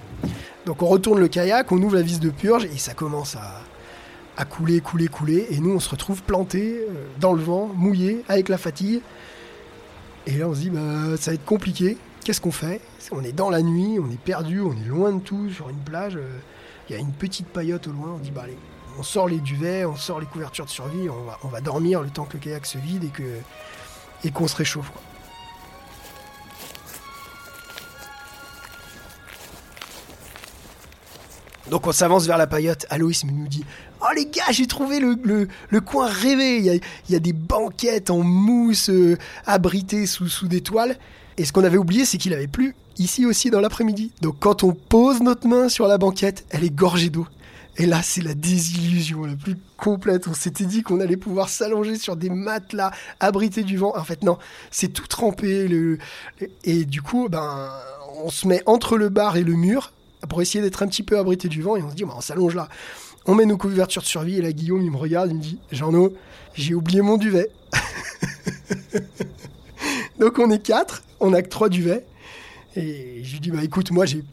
[0.67, 3.61] Donc on retourne le kayak, on ouvre la vis de purge, et ça commence à,
[4.39, 8.25] à couler, couler, couler, et nous on se retrouve plantés euh, dans le vent, mouillés,
[8.29, 9.03] avec la fatigue.
[10.27, 11.99] Et là, on se dit, bah, ça va être compliqué.
[12.25, 12.81] Qu'est-ce qu'on fait?
[13.11, 15.79] On est dans la nuit, on est perdu, on est loin de tout, sur une
[15.79, 16.19] plage.
[16.89, 18.13] Il y a une petite paillote au loin.
[18.15, 18.59] On dit, bah allez,
[18.99, 21.09] on sort les duvets, on sort les couvertures de survie,
[21.43, 23.23] on va, dormir le temps que le kayak se vide et que
[24.25, 24.91] et qu'on se réchauffe.
[31.71, 32.87] Donc on s'avance vers la paillote.
[32.91, 33.65] Aloïs nous dit
[34.01, 35.17] Oh les gars, j'ai trouvé le,
[35.71, 36.59] le- coin rêvé.
[36.59, 40.61] Il y, a, il y a des banquettes en mousse euh, abritées sous, sous des
[40.61, 40.97] toiles.
[41.37, 44.13] Et ce qu'on avait oublié, c'est qu'il avait plu ici aussi dans l'après-midi.
[44.23, 47.27] Donc quand on pose notre main sur la banquette, elle est gorgée d'eau.
[47.81, 50.27] Et là, c'est la désillusion la plus complète.
[50.27, 53.93] On s'était dit qu'on allait pouvoir s'allonger sur des matelas abrités du vent.
[53.97, 54.37] En fait, non,
[54.73, 55.69] c'est tout trempé.
[55.69, 55.99] Le...
[56.65, 57.71] Et du coup, ben,
[58.25, 59.93] on se met entre le bar et le mur
[60.29, 61.77] pour essayer d'être un petit peu abrité du vent.
[61.77, 62.69] Et on se dit, ben, on s'allonge là.
[63.27, 64.39] On met nos couvertures de survie.
[64.39, 66.13] Et là, Guillaume, il me regarde, il me dit, Jean-No,
[66.55, 67.51] j'ai oublié mon duvet.
[70.19, 72.05] Donc on est quatre, on a que trois duvets.
[72.77, 74.25] Et je lui dis, bah écoute, moi j'ai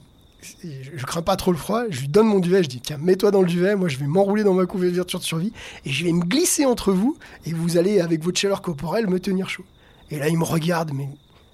[0.63, 2.97] je, je crains pas trop le froid, je lui donne mon duvet, je dis tiens
[2.97, 5.51] mets-toi dans le duvet, moi je vais m'enrouler dans ma couverture de survie
[5.85, 9.19] et je vais me glisser entre vous et vous allez avec votre chaleur corporelle me
[9.19, 9.65] tenir chaud.
[10.11, 11.09] Et là il me regarde mais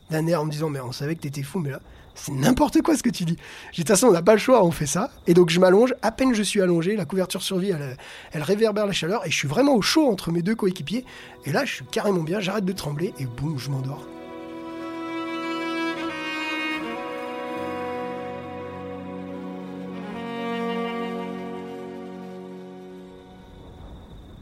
[0.09, 1.81] d'un air en me disant mais on savait que t'étais fou mais là
[2.23, 3.35] c'est n'importe quoi ce que tu dis.
[3.71, 5.59] J'ai de toute façon on n'a pas le choix, on fait ça et donc je
[5.59, 9.35] m'allonge, à peine je suis allongé, la couverture survie elle, réverbère la chaleur et je
[9.35, 11.03] suis vraiment au chaud entre mes deux coéquipiers
[11.45, 14.05] et là je suis carrément bien, j'arrête de trembler et boum je m'endors.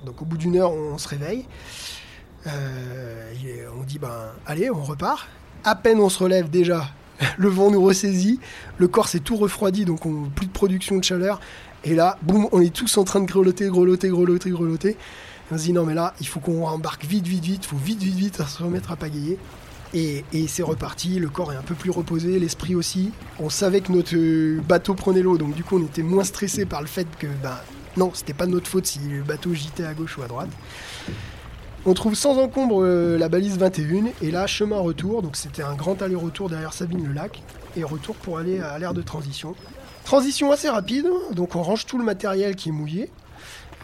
[0.06, 1.46] Donc au bout d'une heure, on se réveille.
[2.48, 3.34] Euh,
[3.78, 5.28] on dit, ben allez, on repart.
[5.64, 6.88] À peine on se relève déjà,
[7.38, 8.40] le vent nous ressaisit,
[8.78, 11.40] le corps s'est tout refroidi, donc on, plus de production de chaleur.
[11.84, 14.98] Et là, boum, on est tous en train de grelotter, grelotter, grelotter, grelotter.
[15.52, 17.78] On se dit, non mais là, il faut qu'on embarque vite, vite, vite, il faut
[17.78, 19.38] vite, vite, vite se remettre à pagayer.
[19.94, 23.12] Et, c'est reparti, le corps est un peu plus reposé, l'esprit aussi.
[23.40, 26.82] On savait que notre bateau prenait l'eau, donc du coup on était moins stressé par
[26.82, 27.58] le fait que, ben,
[27.98, 30.50] non, c'était pas de notre faute si le bateau gitait à gauche ou à droite.
[31.86, 35.76] On trouve sans encombre euh, la balise 21 et là chemin retour, donc c'était un
[35.76, 37.42] grand aller-retour derrière Sabine le lac
[37.78, 39.56] et retour pour aller à l'aire de transition.
[40.04, 43.10] Transition assez rapide, donc on range tout le matériel qui est mouillé.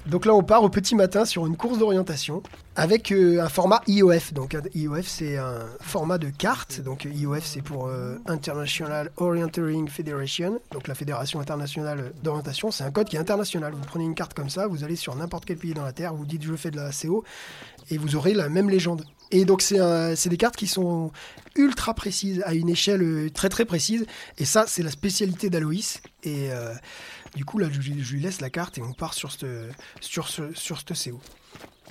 [0.07, 2.43] Donc là on part au petit matin sur une course d'orientation
[2.75, 4.33] avec euh, un format IOF.
[4.33, 10.59] Donc IOF c'est un format de carte, donc IOF c'est pour euh, International Orienteering Federation,
[10.71, 13.73] donc la Fédération internationale d'orientation, c'est un code qui est international.
[13.73, 16.13] Vous prenez une carte comme ça, vous allez sur n'importe quel pays dans la Terre,
[16.13, 17.23] vous dites je fais de la CO
[17.89, 19.05] et vous aurez la même légende.
[19.31, 21.11] Et donc c'est des cartes qui sont
[21.55, 24.05] ultra précises, à une échelle euh, très très précise.
[24.37, 26.01] Et ça, c'est la spécialité d'Aloïs.
[26.23, 26.49] Et
[27.35, 29.31] du coup, là, je, lui laisse la carte et on part sur
[29.99, 31.19] sur ce, sur CO.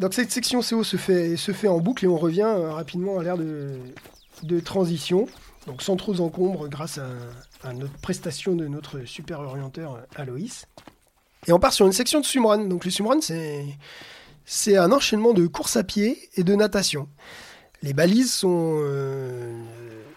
[0.00, 3.18] Donc cette section CO se fait, se fait en boucle et on revient euh, rapidement
[3.18, 5.28] à l'ère de, transition.
[5.66, 7.08] Donc sans trop encombre grâce à,
[7.62, 10.66] à notre prestation de notre super orienteur euh, Aloïs.
[11.46, 12.66] Et on part sur une section de swimrun.
[12.66, 13.64] Donc le swimrun, c'est
[14.46, 17.08] c'est un enchaînement de course à pied et de natation.
[17.82, 19.62] Les balises sont euh,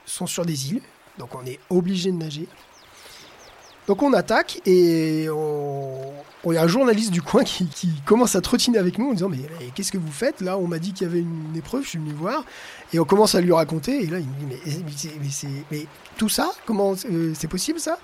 [0.05, 0.81] sont sur des îles,
[1.17, 2.47] donc on est obligé de nager.
[3.87, 5.97] Donc on attaque et on...
[6.45, 7.67] il y a un journaliste du coin qui,
[8.05, 9.39] commence à trottiner avec nous en disant mais,
[9.73, 10.57] qu'est-ce que vous faites là?
[10.57, 12.43] On m'a dit qu'il y avait une épreuve, je suis venu voir
[12.93, 15.85] et on commence à lui raconter et là il me dit mais, mais, mais
[16.17, 16.51] tout ça?
[16.65, 17.97] Comment euh, c'est possible ça?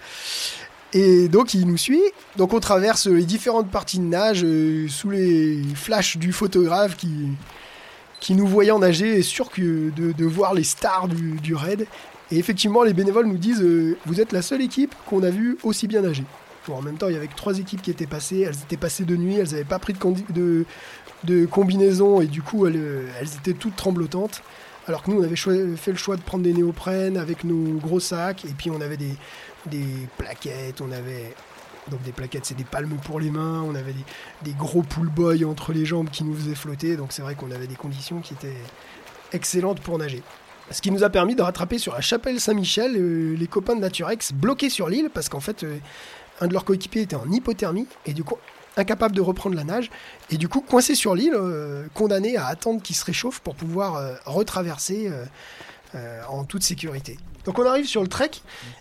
[0.94, 2.04] Et donc il nous suit.
[2.38, 7.28] Donc on traverse les différentes parties de nage euh, sous les flashs du photographe qui
[8.22, 11.88] qui nous voyant nager est sûr que de, de voir les stars du, du raid.
[12.34, 15.56] Et effectivement, les bénévoles nous disent euh, Vous êtes la seule équipe qu'on a vue
[15.62, 16.26] aussi bien nager.
[16.68, 18.40] En même temps, il y avait que trois équipes qui étaient passées.
[18.40, 22.76] Elles étaient passées de nuit, elles n'avaient pas pris de, combinaison et du coup, elles,
[22.76, 24.42] euh, elles étaient toutes tremblotantes.
[24.88, 28.00] Alors que nous, on avait fait le choix de prendre des néoprènes avec nos gros
[28.00, 29.16] sacs et puis on avait des,
[29.68, 29.86] des
[30.18, 31.36] plaquettes, on avait.
[31.92, 34.06] Donc des plaquettes, c'est des palmes pour les mains, on avait des,
[34.42, 37.52] des gros pool boys entre les jambes qui nous faisaient flotter, donc c'est vrai qu'on
[37.52, 38.56] avait des conditions qui étaient
[39.34, 40.24] excellentes pour nager.
[40.72, 43.82] Ce qui nous a permis de rattraper sur la chapelle Saint-Michel euh, les copains de
[43.82, 45.78] Naturex bloqués sur l'île parce qu'en fait, euh,
[46.42, 48.38] un de leurs coéquipiers était en hypothermie et du coup
[48.76, 49.92] incapable de reprendre la nage
[50.32, 54.02] et du coup coincé sur l'île, euh, condamné à attendre qu'il se réchauffe pour pouvoir
[54.26, 55.12] retraverser
[56.28, 57.20] en toute sécurité.
[57.46, 58.32] Donc on arrive sur le trek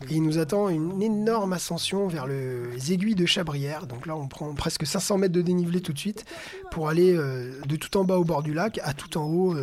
[0.08, 3.86] et il nous attend une énorme ascension vers le- les aiguilles de Chabrière.
[3.86, 6.24] Donc là on prend presque 500 mètres de dénivelé tout de suite
[6.70, 9.54] pour aller de tout en bas au bord du lac à tout en haut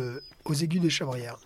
[0.44, 1.38] aux aiguilles de Chabrière.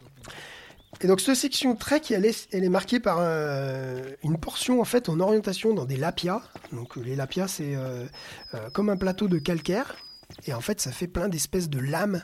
[1.00, 4.84] Et donc cette section trek, elle est, elle est marquée par un- une portion en
[4.84, 6.42] fait en orientation dans des lapias.
[6.72, 8.06] Donc euh, les lapias c'est euh,
[8.54, 9.96] euh, comme un plateau de calcaire.
[10.46, 12.22] Et en fait ça fait plein d'espèces de lames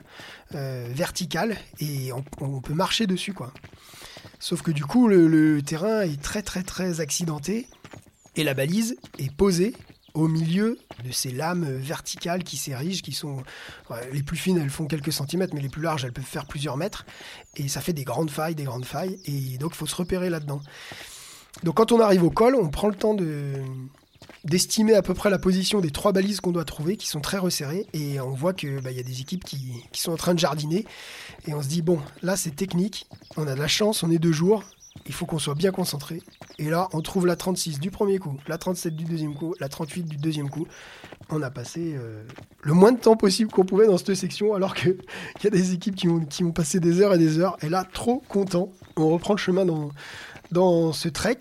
[0.55, 3.53] euh, verticales et on, on peut marcher dessus quoi.
[4.39, 7.66] Sauf que du coup le, le terrain est très très très accidenté
[8.37, 9.75] et la balise est posée
[10.15, 13.43] au milieu de ces lames verticales qui s'érigent, qui sont
[14.13, 16.77] les plus fines, elles font quelques centimètres, mais les plus larges, elles peuvent faire plusieurs
[16.77, 17.07] mètres.
[17.57, 19.19] Et ça fait des grandes failles, des grandes failles.
[19.25, 20.61] Et donc, il faut se repérer là-dedans.
[21.63, 23.55] Donc, quand on arrive au col, on prend le temps de
[24.45, 27.39] d'estimer à peu près la position des trois balises qu'on doit trouver, qui sont très
[27.39, 30.35] resserrées, et on voit que bah, y a des équipes qui, qui sont en train
[30.35, 30.87] de jardiner,
[31.47, 33.07] et on se dit bon, là c'est technique,
[33.37, 34.65] on a de la chance, on est deux jours,
[35.07, 36.22] il faut qu'on soit bien concentré,
[36.59, 39.68] et là on trouve la 36 du premier coup, la 37 du deuxième coup, la
[39.68, 40.66] 38 du deuxième coup,
[41.32, 42.22] on a passé euh,
[42.62, 44.97] le moins de temps possible qu'on pouvait dans cette section, alors qu'il
[45.45, 47.57] y a des équipes qui ont, passé des heures et des heures.
[47.62, 49.91] Et là, trop content, on reprend le chemin dans,
[50.51, 51.38] dans ce trek.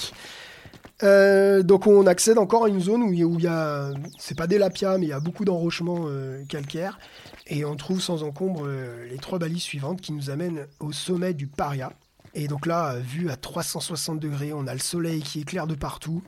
[1.02, 4.58] Euh, donc on accède encore à une zone où il y a, c'est pas des
[4.58, 7.00] lapias, mais il y a beaucoup d'enrochements euh, calcaires.
[7.48, 8.68] Et on trouve sans encombre
[9.10, 11.94] les trois balises suivantes qui nous amènent au sommet du Paria.
[12.34, 16.24] Et donc là, vu à 360 degrés, on a le soleil qui éclaire de partout.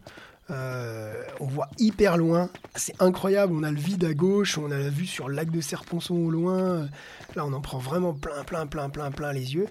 [0.49, 3.53] Euh, on voit hyper loin, c'est incroyable.
[3.55, 6.15] On a le vide à gauche, on a la vue sur le lac de Serponçon
[6.15, 6.89] au loin.
[7.35, 9.67] Là, on en prend vraiment plein, plein, plein, plein, plein les yeux.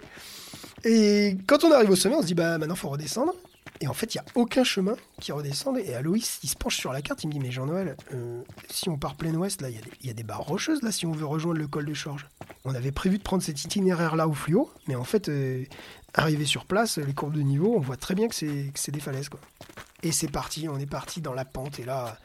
[0.84, 3.34] Et quand on arrive au sommet, on se dit bah maintenant faut redescendre.
[3.82, 5.78] Et en fait, il n'y a aucun chemin qui redescende.
[5.78, 8.90] Et Aloïs, il se penche sur la carte, il me dit mais Jean-Noël, euh, si
[8.90, 11.24] on part plein ouest, là, il y, a des- barres rocheuses là si on veut
[11.24, 12.26] rejoindre le col de Chorges.
[12.66, 15.64] On avait prévu de prendre cet itinéraire là au fluo, mais en fait, euh,
[16.12, 18.92] arrivé sur place, les courbes de niveau, on voit très bien que c'est que c'est
[18.92, 19.40] des falaises quoi.
[20.02, 21.78] Et c'est parti, on est parti dans la pente.
[21.78, 22.18] Et là,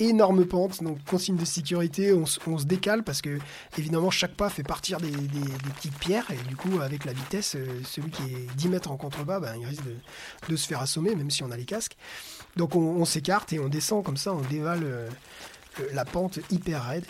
[0.00, 3.38] énorme pente, donc consigne de sécurité, on, se décale parce que
[3.78, 6.26] évidemment chaque pas fait partir des, petites pierres.
[6.30, 9.54] Et du coup, avec la vitesse, euh, celui qui est 10 mètres en contrebas, ben,
[9.58, 9.82] il risque
[10.48, 11.96] de, se faire assommer, même si on a les casques.
[12.56, 15.08] Donc on, s'écarte et on descend comme ça, on dévale euh,
[15.92, 17.04] la pente hyper raide.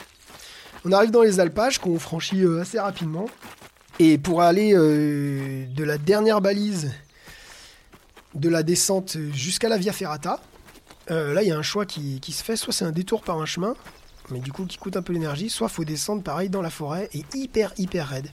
[0.84, 3.26] On arrive dans les alpages qu'on franchit euh, assez rapidement.
[3.99, 6.91] Et pour aller de la dernière balise
[8.34, 10.41] de la descente jusqu'à la Via Ferrata,
[11.11, 13.40] euh, là il y a un choix qui, se fait, soit c'est un détour par
[13.40, 13.74] un chemin,
[14.30, 17.08] mais du coup qui coûte un peu l'énergie, soit faut descendre pareil dans la forêt
[17.14, 18.28] et hyper hyper raide.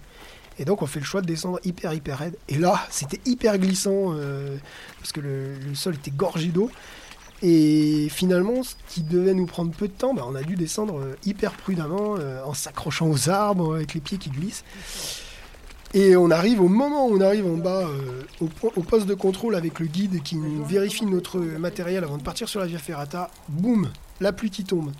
[0.59, 2.38] Et donc on fait le choix de descendre hyper hyper raide.
[2.49, 4.57] Et là c'était hyper glissant euh,
[4.99, 6.71] parce que le, sol était gorgé d'eau.
[7.43, 10.97] Et finalement, ce qui devait nous prendre peu de temps, bah, on a dû descendre
[10.97, 14.63] euh, hyper prudemment en s'accrochant aux arbres avec les pieds qui glissent.
[15.93, 19.05] Et on arrive au moment où on arrive en bas euh, au, po- au poste
[19.07, 22.77] de contrôle avec le guide qui vérifie notre matériel avant de partir sur la Via
[22.77, 23.31] Ferrata.
[23.47, 24.91] Boum, la pluie qui tombe.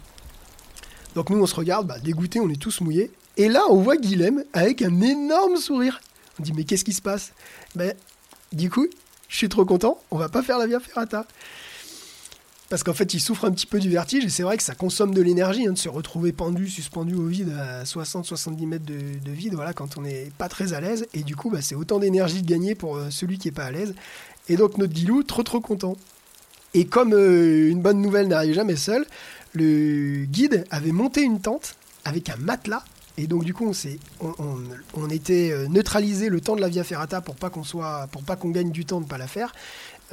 [1.14, 3.12] Donc nous on se regarde, bah, dégoûtés, on est tous mouillés.
[3.36, 6.00] Et là on voit Guilhem avec un énorme sourire.
[6.40, 7.34] On dit mais qu'est-ce qui se passe?
[7.76, 7.94] Ben
[8.54, 8.88] du coup,
[9.28, 11.26] je suis trop content, on va pas faire la Via Ferrata.
[12.70, 14.76] Parce qu'en fait, il souffre un petit peu du vertige et c'est vrai que ça
[14.76, 19.00] consomme de l'énergie hein, de se retrouver pendu, suspendu au vide à 60-70 mètres de,
[19.24, 21.08] de vide, voilà, quand on n'est pas très à l'aise.
[21.14, 23.66] Et du coup, bah, c'est autant d'énergie de gagner pour euh, celui qui est pas
[23.66, 23.96] à l'aise.
[24.50, 25.96] Et donc, notre Guilou, trop trop content.
[26.74, 29.06] Et comme euh, une bonne nouvelle n'arrive jamais seule,
[29.54, 32.84] le guide avait monté une tente avec un matelas
[33.18, 33.74] Et donc du coup,
[34.94, 38.24] on, était euh, neutralisé le temps de la Via Ferrata pour pas qu'on soit, pour
[38.24, 39.54] pas qu'on gagne du temps de pas la faire.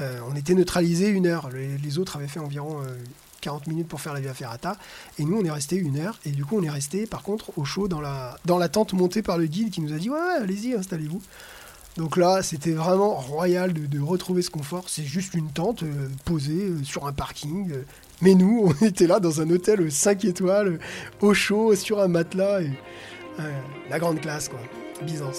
[0.01, 1.51] Euh, on était neutralisé une heure.
[1.51, 2.97] Les, les autres avaient fait environ euh,
[3.41, 4.77] 40 minutes pour faire la Via Ferrata.
[5.19, 6.19] Et nous, on est resté une heure.
[6.25, 8.93] Et du coup, on est resté, par contre, au chaud dans la, dans la tente
[8.93, 11.21] montée par le guide qui nous a dit Ouais, ouais, allez-y, installez-vous.
[11.97, 14.89] Donc là, c'était vraiment royal de, retrouver ce confort.
[14.89, 17.71] C'est juste une tente euh, posée euh, sur un parking.
[17.71, 17.85] euh.
[18.21, 20.79] mais nous, on était là dans un hôtel 5 étoiles, euh,
[21.27, 22.63] au chaud, sur un matelas.
[22.63, 22.71] Et,
[23.41, 24.61] euh, la grande classe, quoi.
[25.03, 25.39] Byzance.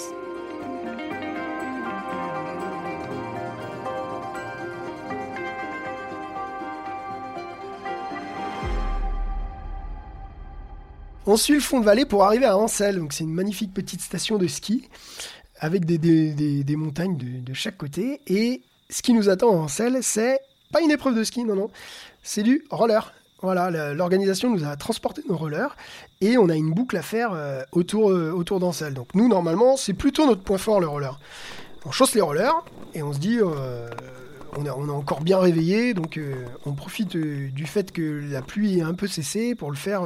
[11.27, 12.99] On suit le fond de vallée pour arriver à Ansel.
[12.99, 14.87] Donc c'est une magnifique petite station de ski
[15.59, 18.21] avec des, montagnes de, chaque côté.
[18.27, 18.61] Et
[18.91, 20.39] ce qui nous attend à Ansel, c'est
[20.71, 21.69] pas une épreuve de ski, non, non.
[22.21, 23.11] C'est du roller.
[23.41, 25.75] Voilà, l'organisation nous a transporté nos rollers
[26.21, 28.93] et on a une boucle à faire euh, autour, euh, autour d'Ansel.
[28.93, 31.19] Donc nous, normalement, c'est plutôt notre point fort, le roller.
[31.85, 32.63] On chausse les rollers
[32.93, 33.89] et on se dit, euh,
[34.57, 36.19] on, est, on est encore bien réveillé, donc
[36.65, 40.03] on profite du fait que la pluie est un peu cessée pour le faire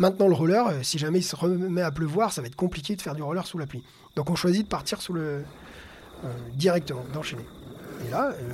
[0.00, 0.66] maintenant le roller.
[0.66, 3.22] Euh, si jamais il se remet à pleuvoir, ça va être compliqué de faire du
[3.22, 3.84] roller sous la pluie.
[4.16, 5.44] Donc on choisit de partir sous le
[6.24, 7.46] euh, directement, d'enchaîner.
[8.06, 8.48] Et là, euh,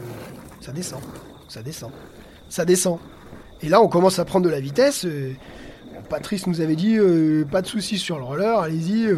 [0.60, 1.00] ça descend,
[1.48, 1.90] ça descend,
[2.48, 2.98] ça descend.
[3.62, 5.06] Et là, on commence à prendre de la vitesse.
[6.10, 6.98] Patrice nous avait dit
[7.50, 9.08] pas de soucis sur le roller, allez-y.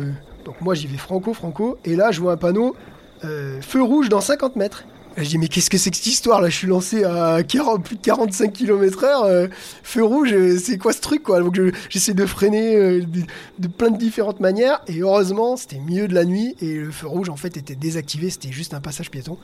[0.45, 1.76] Donc moi, j'y vais franco, franco.
[1.85, 2.76] Et là, je vois un panneau
[3.22, 4.85] feu rouge dans 50 mètres.
[5.21, 6.49] Je dis mais qu'est-ce que c'est que cette histoire là?
[6.49, 9.25] Je suis lancé à 40, plus de 45 km/h.
[9.27, 9.49] euh,
[9.83, 11.41] feu rouge, euh, c'est quoi ce truc quoi?
[11.41, 13.03] Donc je- j'essaie de freiner euh,
[13.59, 14.81] de, plein de différentes manières.
[14.87, 18.31] Et heureusement, c'était milieu de la nuit et le feu rouge en fait était désactivé.
[18.31, 19.39] C'était juste un passage piéton.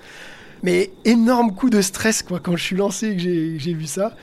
[0.63, 3.23] Mais énorme coup de stress quoi quand je suis lancé et que
[3.59, 4.15] j'ai vu ça.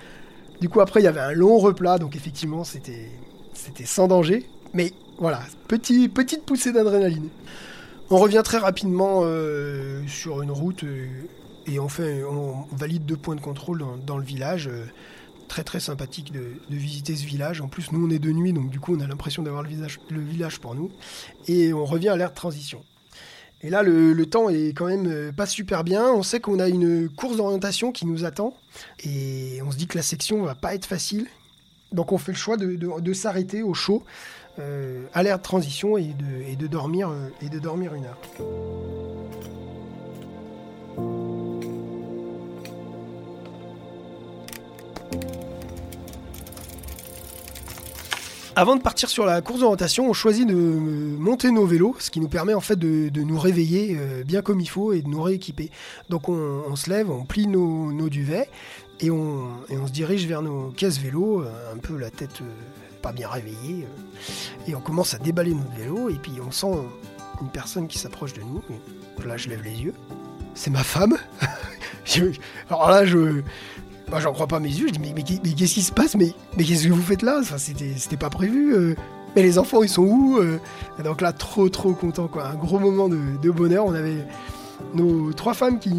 [0.62, 3.10] Du coup après il y avait un long replat donc effectivement c'était
[3.84, 4.45] sans danger.
[4.74, 7.28] Mais voilà, petit, petite poussée d'adrénaline.
[8.10, 9.24] On revient très rapidement
[10.08, 10.84] sur une route
[11.68, 14.68] et on, fait, on valide deux points de contrôle dans, le village.
[14.68, 14.86] euh,
[15.47, 17.59] très très sympathique de, visiter ce village.
[17.59, 19.70] En plus, nous on est de nuit, donc du coup on a l'impression d'avoir le,
[20.09, 20.91] le village pour nous.
[21.47, 22.82] Et on revient à l'ère de transition.
[23.64, 26.12] Et là, le, temps est quand même euh, pas super bien.
[26.12, 28.55] On sait qu'on a une course d'orientation qui nous attend.
[29.03, 31.28] Et on se dit que la section va pas être facile.
[31.91, 34.03] Donc on fait le choix de, s'arrêter au chaud
[34.59, 36.14] euh, à l'ère de transition et
[36.57, 38.18] de, dormir, et de dormir une heure.
[48.62, 52.12] Avant de partir sur la course d'orientation, on choisit de euh, monter nos vélos, ce
[52.12, 55.07] qui nous permet en fait de, nous réveiller euh, bien comme il faut et de
[55.07, 55.72] nous rééquiper.
[56.09, 58.51] Donc on, se lève, on plie nos, duvets
[58.99, 62.43] et on, et on se dirige vers nos caisses vélo, euh, un peu la tête
[63.01, 63.88] pas bien réveillée,
[64.68, 66.78] et on commence à déballer notre vélo et puis on sent
[67.41, 68.62] une personne qui s'approche de nous.
[69.26, 69.95] Là, je lève les yeux.
[70.53, 71.18] C'est ma femme.
[72.70, 73.41] Alors là, je,
[74.12, 74.88] moi, j'en crois pas mes yeux.
[74.88, 76.16] Je dis, mais, mais, qu'est-ce qui se passe?
[76.16, 77.39] Mais, mais qu'est-ce que vous faites là?
[77.39, 78.76] Enfin, C'était pas prévu.
[78.76, 78.95] euh.
[79.36, 80.59] Mais les enfants, ils sont où euh?
[81.03, 82.47] Donc là, trop, trop content, quoi.
[82.47, 83.86] Un gros moment de, bonheur.
[83.86, 84.28] On avait
[84.93, 85.93] nos trois femmes qui,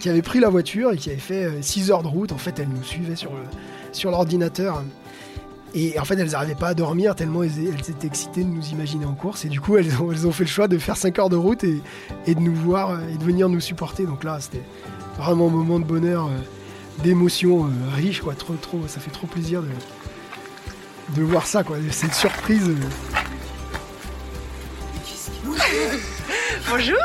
[0.00, 2.32] qui avaient pris la voiture et qui avaient fait 6 heures de route.
[2.32, 4.82] En fait, elles nous suivaient sur l'ordinateur.
[5.76, 9.06] Et en fait, elles n'arrivaient pas à dormir tellement elles, étaient excitées de nous imaginer
[9.06, 9.44] en course.
[9.44, 12.34] Et du coup, elles ont, fait le choix de faire 5 heures de route et,
[12.34, 14.06] de nous voir euh, et de venir nous supporter.
[14.06, 14.62] Donc là, c'était
[15.18, 16.28] vraiment un moment de bonheur,
[16.98, 18.34] euh, d'émotion euh, riche, quoi.
[18.34, 19.68] Trop, trop, ça fait trop plaisir de,
[21.16, 21.76] de voir ça, quoi.
[21.90, 22.70] Cette surprise.
[26.70, 26.98] Bonjour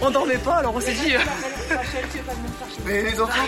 [0.00, 1.14] On dormait pas alors on s'est dit.
[1.14, 1.18] euh,
[2.86, 3.46] Mais les enfants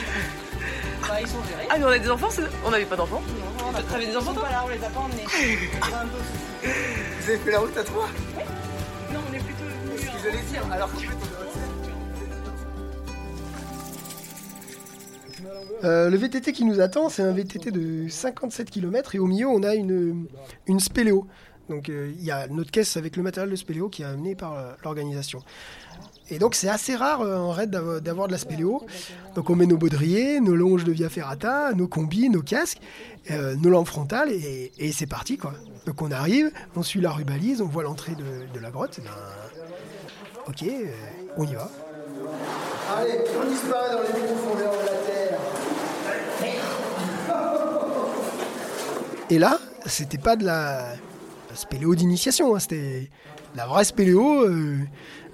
[1.71, 3.23] Ah mais on a des enfants c'est- On n'avait pas d'enfants
[3.91, 5.25] T'avais des enfants toi là, on les a pas emmenés.
[6.63, 8.09] Vous avez fait la route à trois?
[9.13, 9.65] Non on est plutôt
[9.97, 10.63] C'est ce que j'allais dire.
[10.73, 11.09] Alors tu
[15.85, 19.47] Euh, le VTT qui nous attend, c'est un VTT de 57 km et au milieu,
[19.47, 20.27] on a une,
[20.67, 21.27] une spéléo.
[21.69, 24.35] Donc euh, il y a notre caisse avec le matériel de spéléo qui est amené
[24.35, 25.41] par euh, l'organisation.
[26.31, 28.83] Et donc c'est assez rare euh, en raid d'avoir- de la spéléo.
[29.35, 32.81] Donc on met nos baudriers, nos longes de via ferrata, nos combis, nos casques,
[33.31, 35.55] euh, nos lampes frontales et, et c'est parti quoi.
[35.87, 39.01] Donc on arrive, on suit la rubalise, on voit l'entrée de, de la grotte.
[39.03, 39.11] ben,
[40.49, 40.85] ok, euh,
[41.39, 41.71] on y va.
[42.97, 45.39] Allez, on disparaît dans les profondeurs de la terre.
[49.31, 50.93] Et là, c'était pas de la,
[51.55, 52.55] spéléo d'initiation.
[52.55, 53.11] hein, C'était
[53.59, 54.45] la vraie spéléo.
[54.45, 54.79] euh,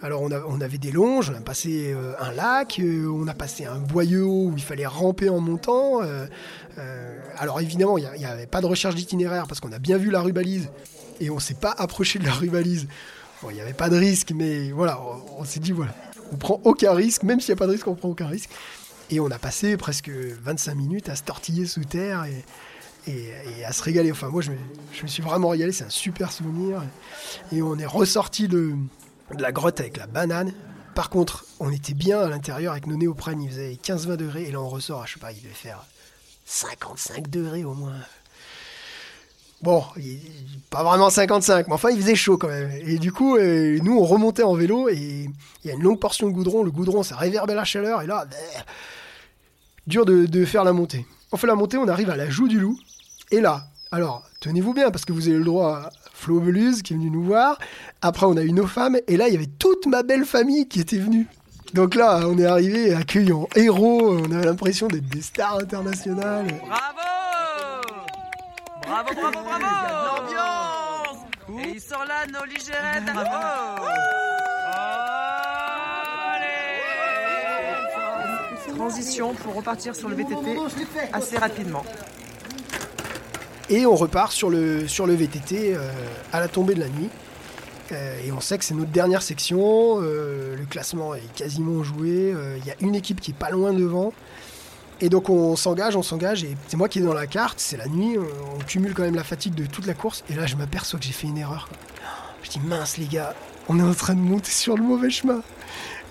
[0.02, 3.64] alors on, avait des longes, on a passé euh, un lac, euh, on a passé
[3.64, 6.00] un boyau où il fallait ramper en montant.
[7.38, 10.20] alors évidemment, il n'y avait pas de recherche d'itinéraire parce qu'on a bien vu la
[10.20, 10.68] rubalise
[11.20, 12.86] et on s'est pas approché de la rubalise.
[13.42, 15.94] Bon, il n'y avait pas de risque, mais voilà, on, on s'est dit voilà,
[16.32, 18.50] on prend aucun risque, même s'il n'y a pas de risque, on prend aucun risque.
[19.10, 22.44] Et on a passé presque 25 minutes à se tortiller sous terre et,
[23.06, 24.12] et- à se régaler.
[24.12, 24.56] Enfin, moi, je me,
[24.92, 26.82] je me suis vraiment régalé, c'est un super souvenir.
[27.52, 28.74] Et on est ressorti de,
[29.38, 30.52] la grotte avec la banane.
[30.94, 34.52] Par contre, on était bien à l'intérieur avec nos néoprènes, il faisait 15-20 degrés, et
[34.52, 35.84] là on ressort, je sais pas, il devait faire
[36.44, 37.96] 55 degrés au moins.
[39.60, 39.82] Bon,
[40.70, 42.70] pas vraiment 55, mais enfin il faisait chaud quand même.
[42.86, 45.26] Et du coup, euh, nous on remontait en vélo et
[45.64, 46.62] il y a une longue portion de goudron.
[46.62, 48.36] Le goudron, ça réverbère la chaleur et là, bleh,
[49.86, 51.06] dur de faire la montée.
[51.32, 52.78] On fait la montée, on arrive à la joue du loup.
[53.34, 56.92] Et là, alors tenez-vous bien parce que vous avez le droit à Flo Beluse qui
[56.92, 57.58] est venu nous voir.
[58.00, 60.68] Après, on a eu nos femmes et là, il y avait toute ma belle famille
[60.68, 61.26] qui était venue.
[61.72, 64.18] Donc là, on est arrivé accueillant héros.
[64.20, 66.46] On avait l'impression d'être des stars internationales.
[66.64, 66.94] Bravo
[68.82, 69.64] Bravo, bravo, bravo
[70.22, 73.84] L'ambiance Et il sort là, nos ligérettes Bravo
[76.36, 76.46] Allez
[78.76, 80.56] Transition pour repartir sur le VTT
[81.12, 81.82] assez rapidement.
[83.74, 85.90] Et on repart sur le, sur VTT euh,
[86.32, 87.08] à la tombée de la nuit.
[87.90, 90.00] Euh, et on sait que c'est notre dernière section.
[90.00, 92.32] euh, le classement est quasiment joué.
[92.58, 94.12] Il y a une équipe qui est pas loin devant.
[95.00, 96.44] Et donc on s'engage, on s'engage.
[96.44, 97.58] Et c'est moi qui est dans la carte.
[97.58, 98.16] C'est la nuit.
[98.16, 100.22] On, cumule quand même la fatigue de toute la course.
[100.30, 101.68] Et là, je m'aperçois que j'ai fait une erreur.
[102.44, 103.34] Je dis mince, les gars,
[103.68, 105.42] on est en train de monter sur le mauvais chemin.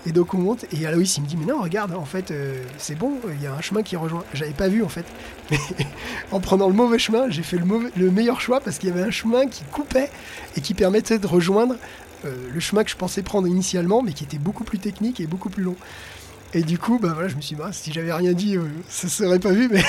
[0.06, 0.66] Et donc on monte.
[0.72, 3.14] Et Aloïs, il me dit Mais non, regarde, en fait, euh, c'est bon.
[3.36, 4.24] Il y a un chemin qui rejoint.
[4.34, 5.06] J'avais pas vu, en fait.
[5.50, 5.58] Mais
[6.32, 9.10] en prenant le mauvais chemin, j'ai fait le, meilleur choix parce qu'il y avait un
[9.10, 10.10] chemin qui coupait
[10.56, 11.76] et qui permettait de rejoindre
[12.24, 15.26] euh, le chemin que je pensais prendre initialement, mais qui était beaucoup plus technique et
[15.26, 15.76] beaucoup plus long.
[16.54, 18.62] Et du coup, bah voilà, je me suis dit, mince, si j'avais rien dit, euh,
[18.88, 19.82] ça serait pas vu, mais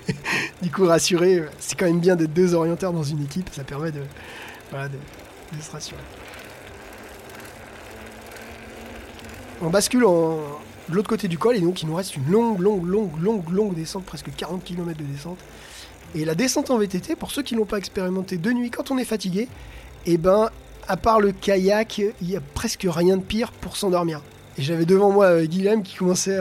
[0.62, 3.64] du coup, rassuré, euh, c'est quand même bien d'être deux orienteurs dans une équipe, ça
[3.64, 4.02] permet de,
[4.70, 4.98] voilà, de,
[5.56, 6.02] de se rassurer.
[9.62, 10.40] On bascule en,
[10.88, 13.48] de l'autre côté du col et donc il nous reste une longue, longue, longue, longue,
[13.50, 15.38] longue descente, presque 40 km de descente.
[16.14, 18.98] Et la descente en VTT, pour ceux qui l'ont pas expérimenté de nuit quand on
[18.98, 19.48] est fatigué,
[20.04, 20.50] eh ben,
[20.88, 24.20] à part le kayak, il y a presque rien de pire pour s'endormir.
[24.58, 26.38] Et j'avais devant moi euh, Guilhem qui commençait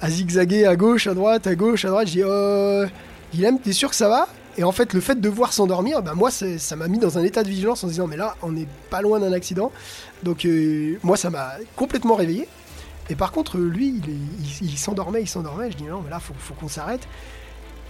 [0.00, 2.08] à, zigzaguer à gauche, à droite, à gauche, à droite.
[2.08, 2.86] Je dis, euh,
[3.32, 4.28] Guilhem, t'es sûr que ça va?
[4.58, 7.22] Et en fait, le fait de voir s'endormir, ben moi, ça m'a mis dans un
[7.22, 9.70] état de vigilance en se disant, mais là, on n'est pas loin d'un accident.
[10.24, 12.48] Donc, euh, moi, ça m'a complètement réveillé.
[13.08, 14.02] Et par contre, lui,
[14.60, 15.70] il, s'endormait, il s'endormait.
[15.70, 17.06] Je dis, non, mais là, faut, faut qu'on s'arrête.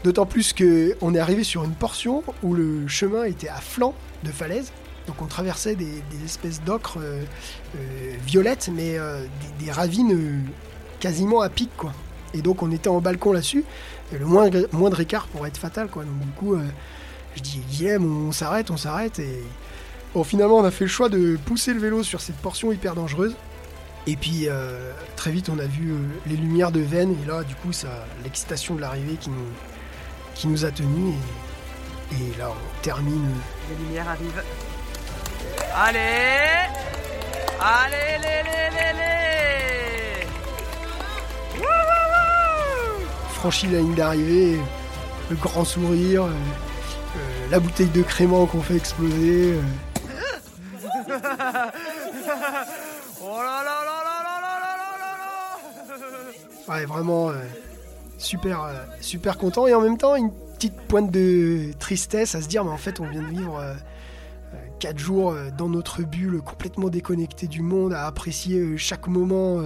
[0.04, 4.30] D'autant plus qu'on est arrivé sur une portion où le chemin était à flanc de
[4.30, 4.70] falaise.
[5.06, 7.22] Donc on traversait des, espèces d'ocre euh,
[7.76, 8.98] euh, violettes, mais
[9.58, 10.44] des, des ravines
[11.00, 11.94] quasiment à pic, quoi.
[12.34, 13.64] Et donc on était en balcon là-dessus.
[14.12, 16.04] Le moindre, moindre écart pourrait être fatal, quoi.
[16.04, 16.62] Donc du coup, euh,
[17.36, 19.18] je dis, Guillaume, on s'arrête, on s'arrête.
[19.18, 19.42] Et
[20.14, 22.94] bon, finalement, on a fait le choix de pousser le vélo sur cette portion hyper
[22.94, 23.36] dangereuse.
[24.06, 27.14] Et puis euh, très vite, on a vu euh, les lumières de Vennes.
[27.22, 29.36] Et là, du coup, ça, l'excitation de l'arrivée qui nous,
[30.34, 31.14] qui nous a tenus.
[32.12, 33.28] Et, et là, on termine.
[33.68, 34.42] Les lumières arrivent.
[35.74, 36.68] Allez
[37.60, 39.07] Allez,
[43.38, 44.58] franchi la ligne d'arrivée,
[45.30, 46.26] le grand sourire,
[47.52, 49.54] la bouteille de crément qu'on fait exploser.
[56.68, 57.30] Ouais, vraiment
[58.18, 58.68] super,
[59.00, 62.72] super content et en même temps une petite pointe de tristesse à se dire, mais
[62.72, 63.74] en fait, on vient de vivre euh,
[64.80, 69.62] 4 jours dans notre bulle, complètement déconnecté du monde, à apprécier chaque moment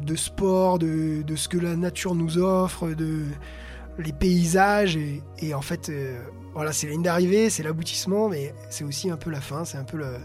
[0.00, 3.24] de sport, de, de ce que la nature nous offre, de
[3.98, 6.18] les paysages et, et en fait, euh,
[6.54, 9.78] voilà, c'est la ligne d'arrivée, c'est l'aboutissement, mais c'est aussi un peu la fin, c'est
[9.78, 10.16] un peu le-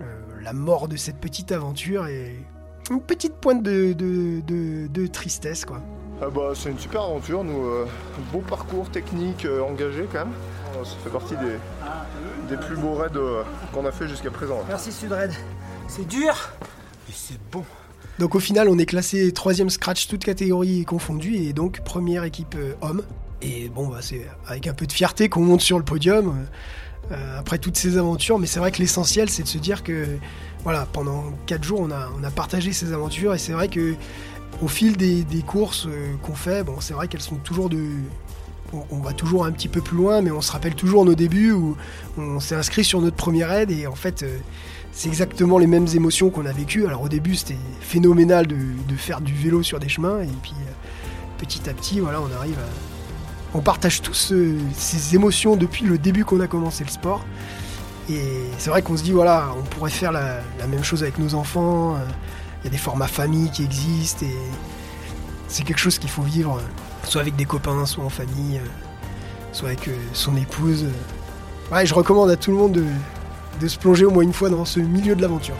[0.00, 2.36] le- la mort de cette petite aventure et
[2.90, 5.80] une petite pointe de, de, de- de tristesse, quoi.
[6.22, 7.86] Ah bah, c'est une super aventure, nous, euh,
[8.32, 10.34] beau parcours technique euh, engagé quand même.
[10.76, 11.56] Euh, Ça fait partie des,
[12.48, 13.42] des plus beaux raids euh,
[13.72, 14.60] qu'on a fait jusqu'à présent.
[14.68, 15.32] Merci Sudred.
[15.88, 16.34] C'est dur,
[17.08, 17.64] mais c'est bon.
[18.20, 22.54] Donc au final, on est classé troisième scratch, toutes catégories confondues, et donc première équipe
[22.54, 23.02] euh, homme.
[23.40, 26.46] Et bon, bah, c'est avec un peu de fierté qu'on monte sur le podium
[27.12, 28.38] euh, après toutes ces aventures.
[28.38, 30.04] Mais c'est vrai que l'essentiel, c'est de se dire que
[30.64, 33.94] voilà, pendant quatre jours, on a, on a partagé ces aventures, et c'est vrai que
[34.60, 37.82] au fil des, courses euh, qu'on fait, bon, c'est vrai qu'elles sont toujours de
[38.90, 41.52] on, va toujours un petit peu plus loin, mais on se rappelle toujours nos débuts
[41.52, 41.76] où
[42.18, 44.38] on s'est inscrit sur notre première aide et en fait euh,
[44.92, 46.86] c'est exactement les mêmes émotions qu'on a vécues.
[46.86, 48.56] Alors au début c'était phénoménal de,
[48.96, 50.72] faire du vélo sur des chemins et puis euh,
[51.38, 52.58] petit à petit voilà on arrive.
[53.54, 57.24] On partage tous euh, ces émotions depuis le début qu'on a commencé le sport.
[58.08, 58.22] Et
[58.58, 61.34] c'est vrai qu'on se dit voilà on pourrait faire la, la même chose avec nos
[61.34, 61.96] enfants.
[62.62, 64.36] Il y a des formats famille qui existent et
[65.48, 66.60] c'est quelque chose qu'il faut vivre
[67.04, 68.68] soit avec des copains, soit en famille, euh,
[69.52, 70.86] soit avec euh, son épouse.
[71.72, 72.84] Ouais, je recommande à tout le monde de,
[73.68, 75.56] se plonger au moins une fois dans ce milieu de l'aventure.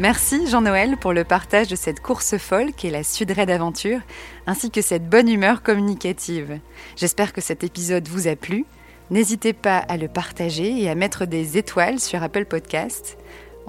[0.00, 4.00] Merci Jean-Noël pour le partage de cette course folle qu'est la Sudray d'Aventure,
[4.48, 6.58] ainsi que cette bonne humeur communicative.
[6.96, 8.64] J'espère que cet épisode vous a plu.
[9.10, 13.16] N'hésitez pas à le partager et à mettre des étoiles sur Apple Podcast.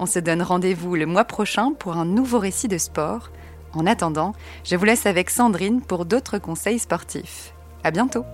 [0.00, 3.30] On se donne rendez-vous le mois prochain pour un nouveau récit de sport.
[3.72, 7.54] En attendant, je vous laisse avec Sandrine pour d'autres conseils sportifs.
[7.84, 8.24] À bientôt!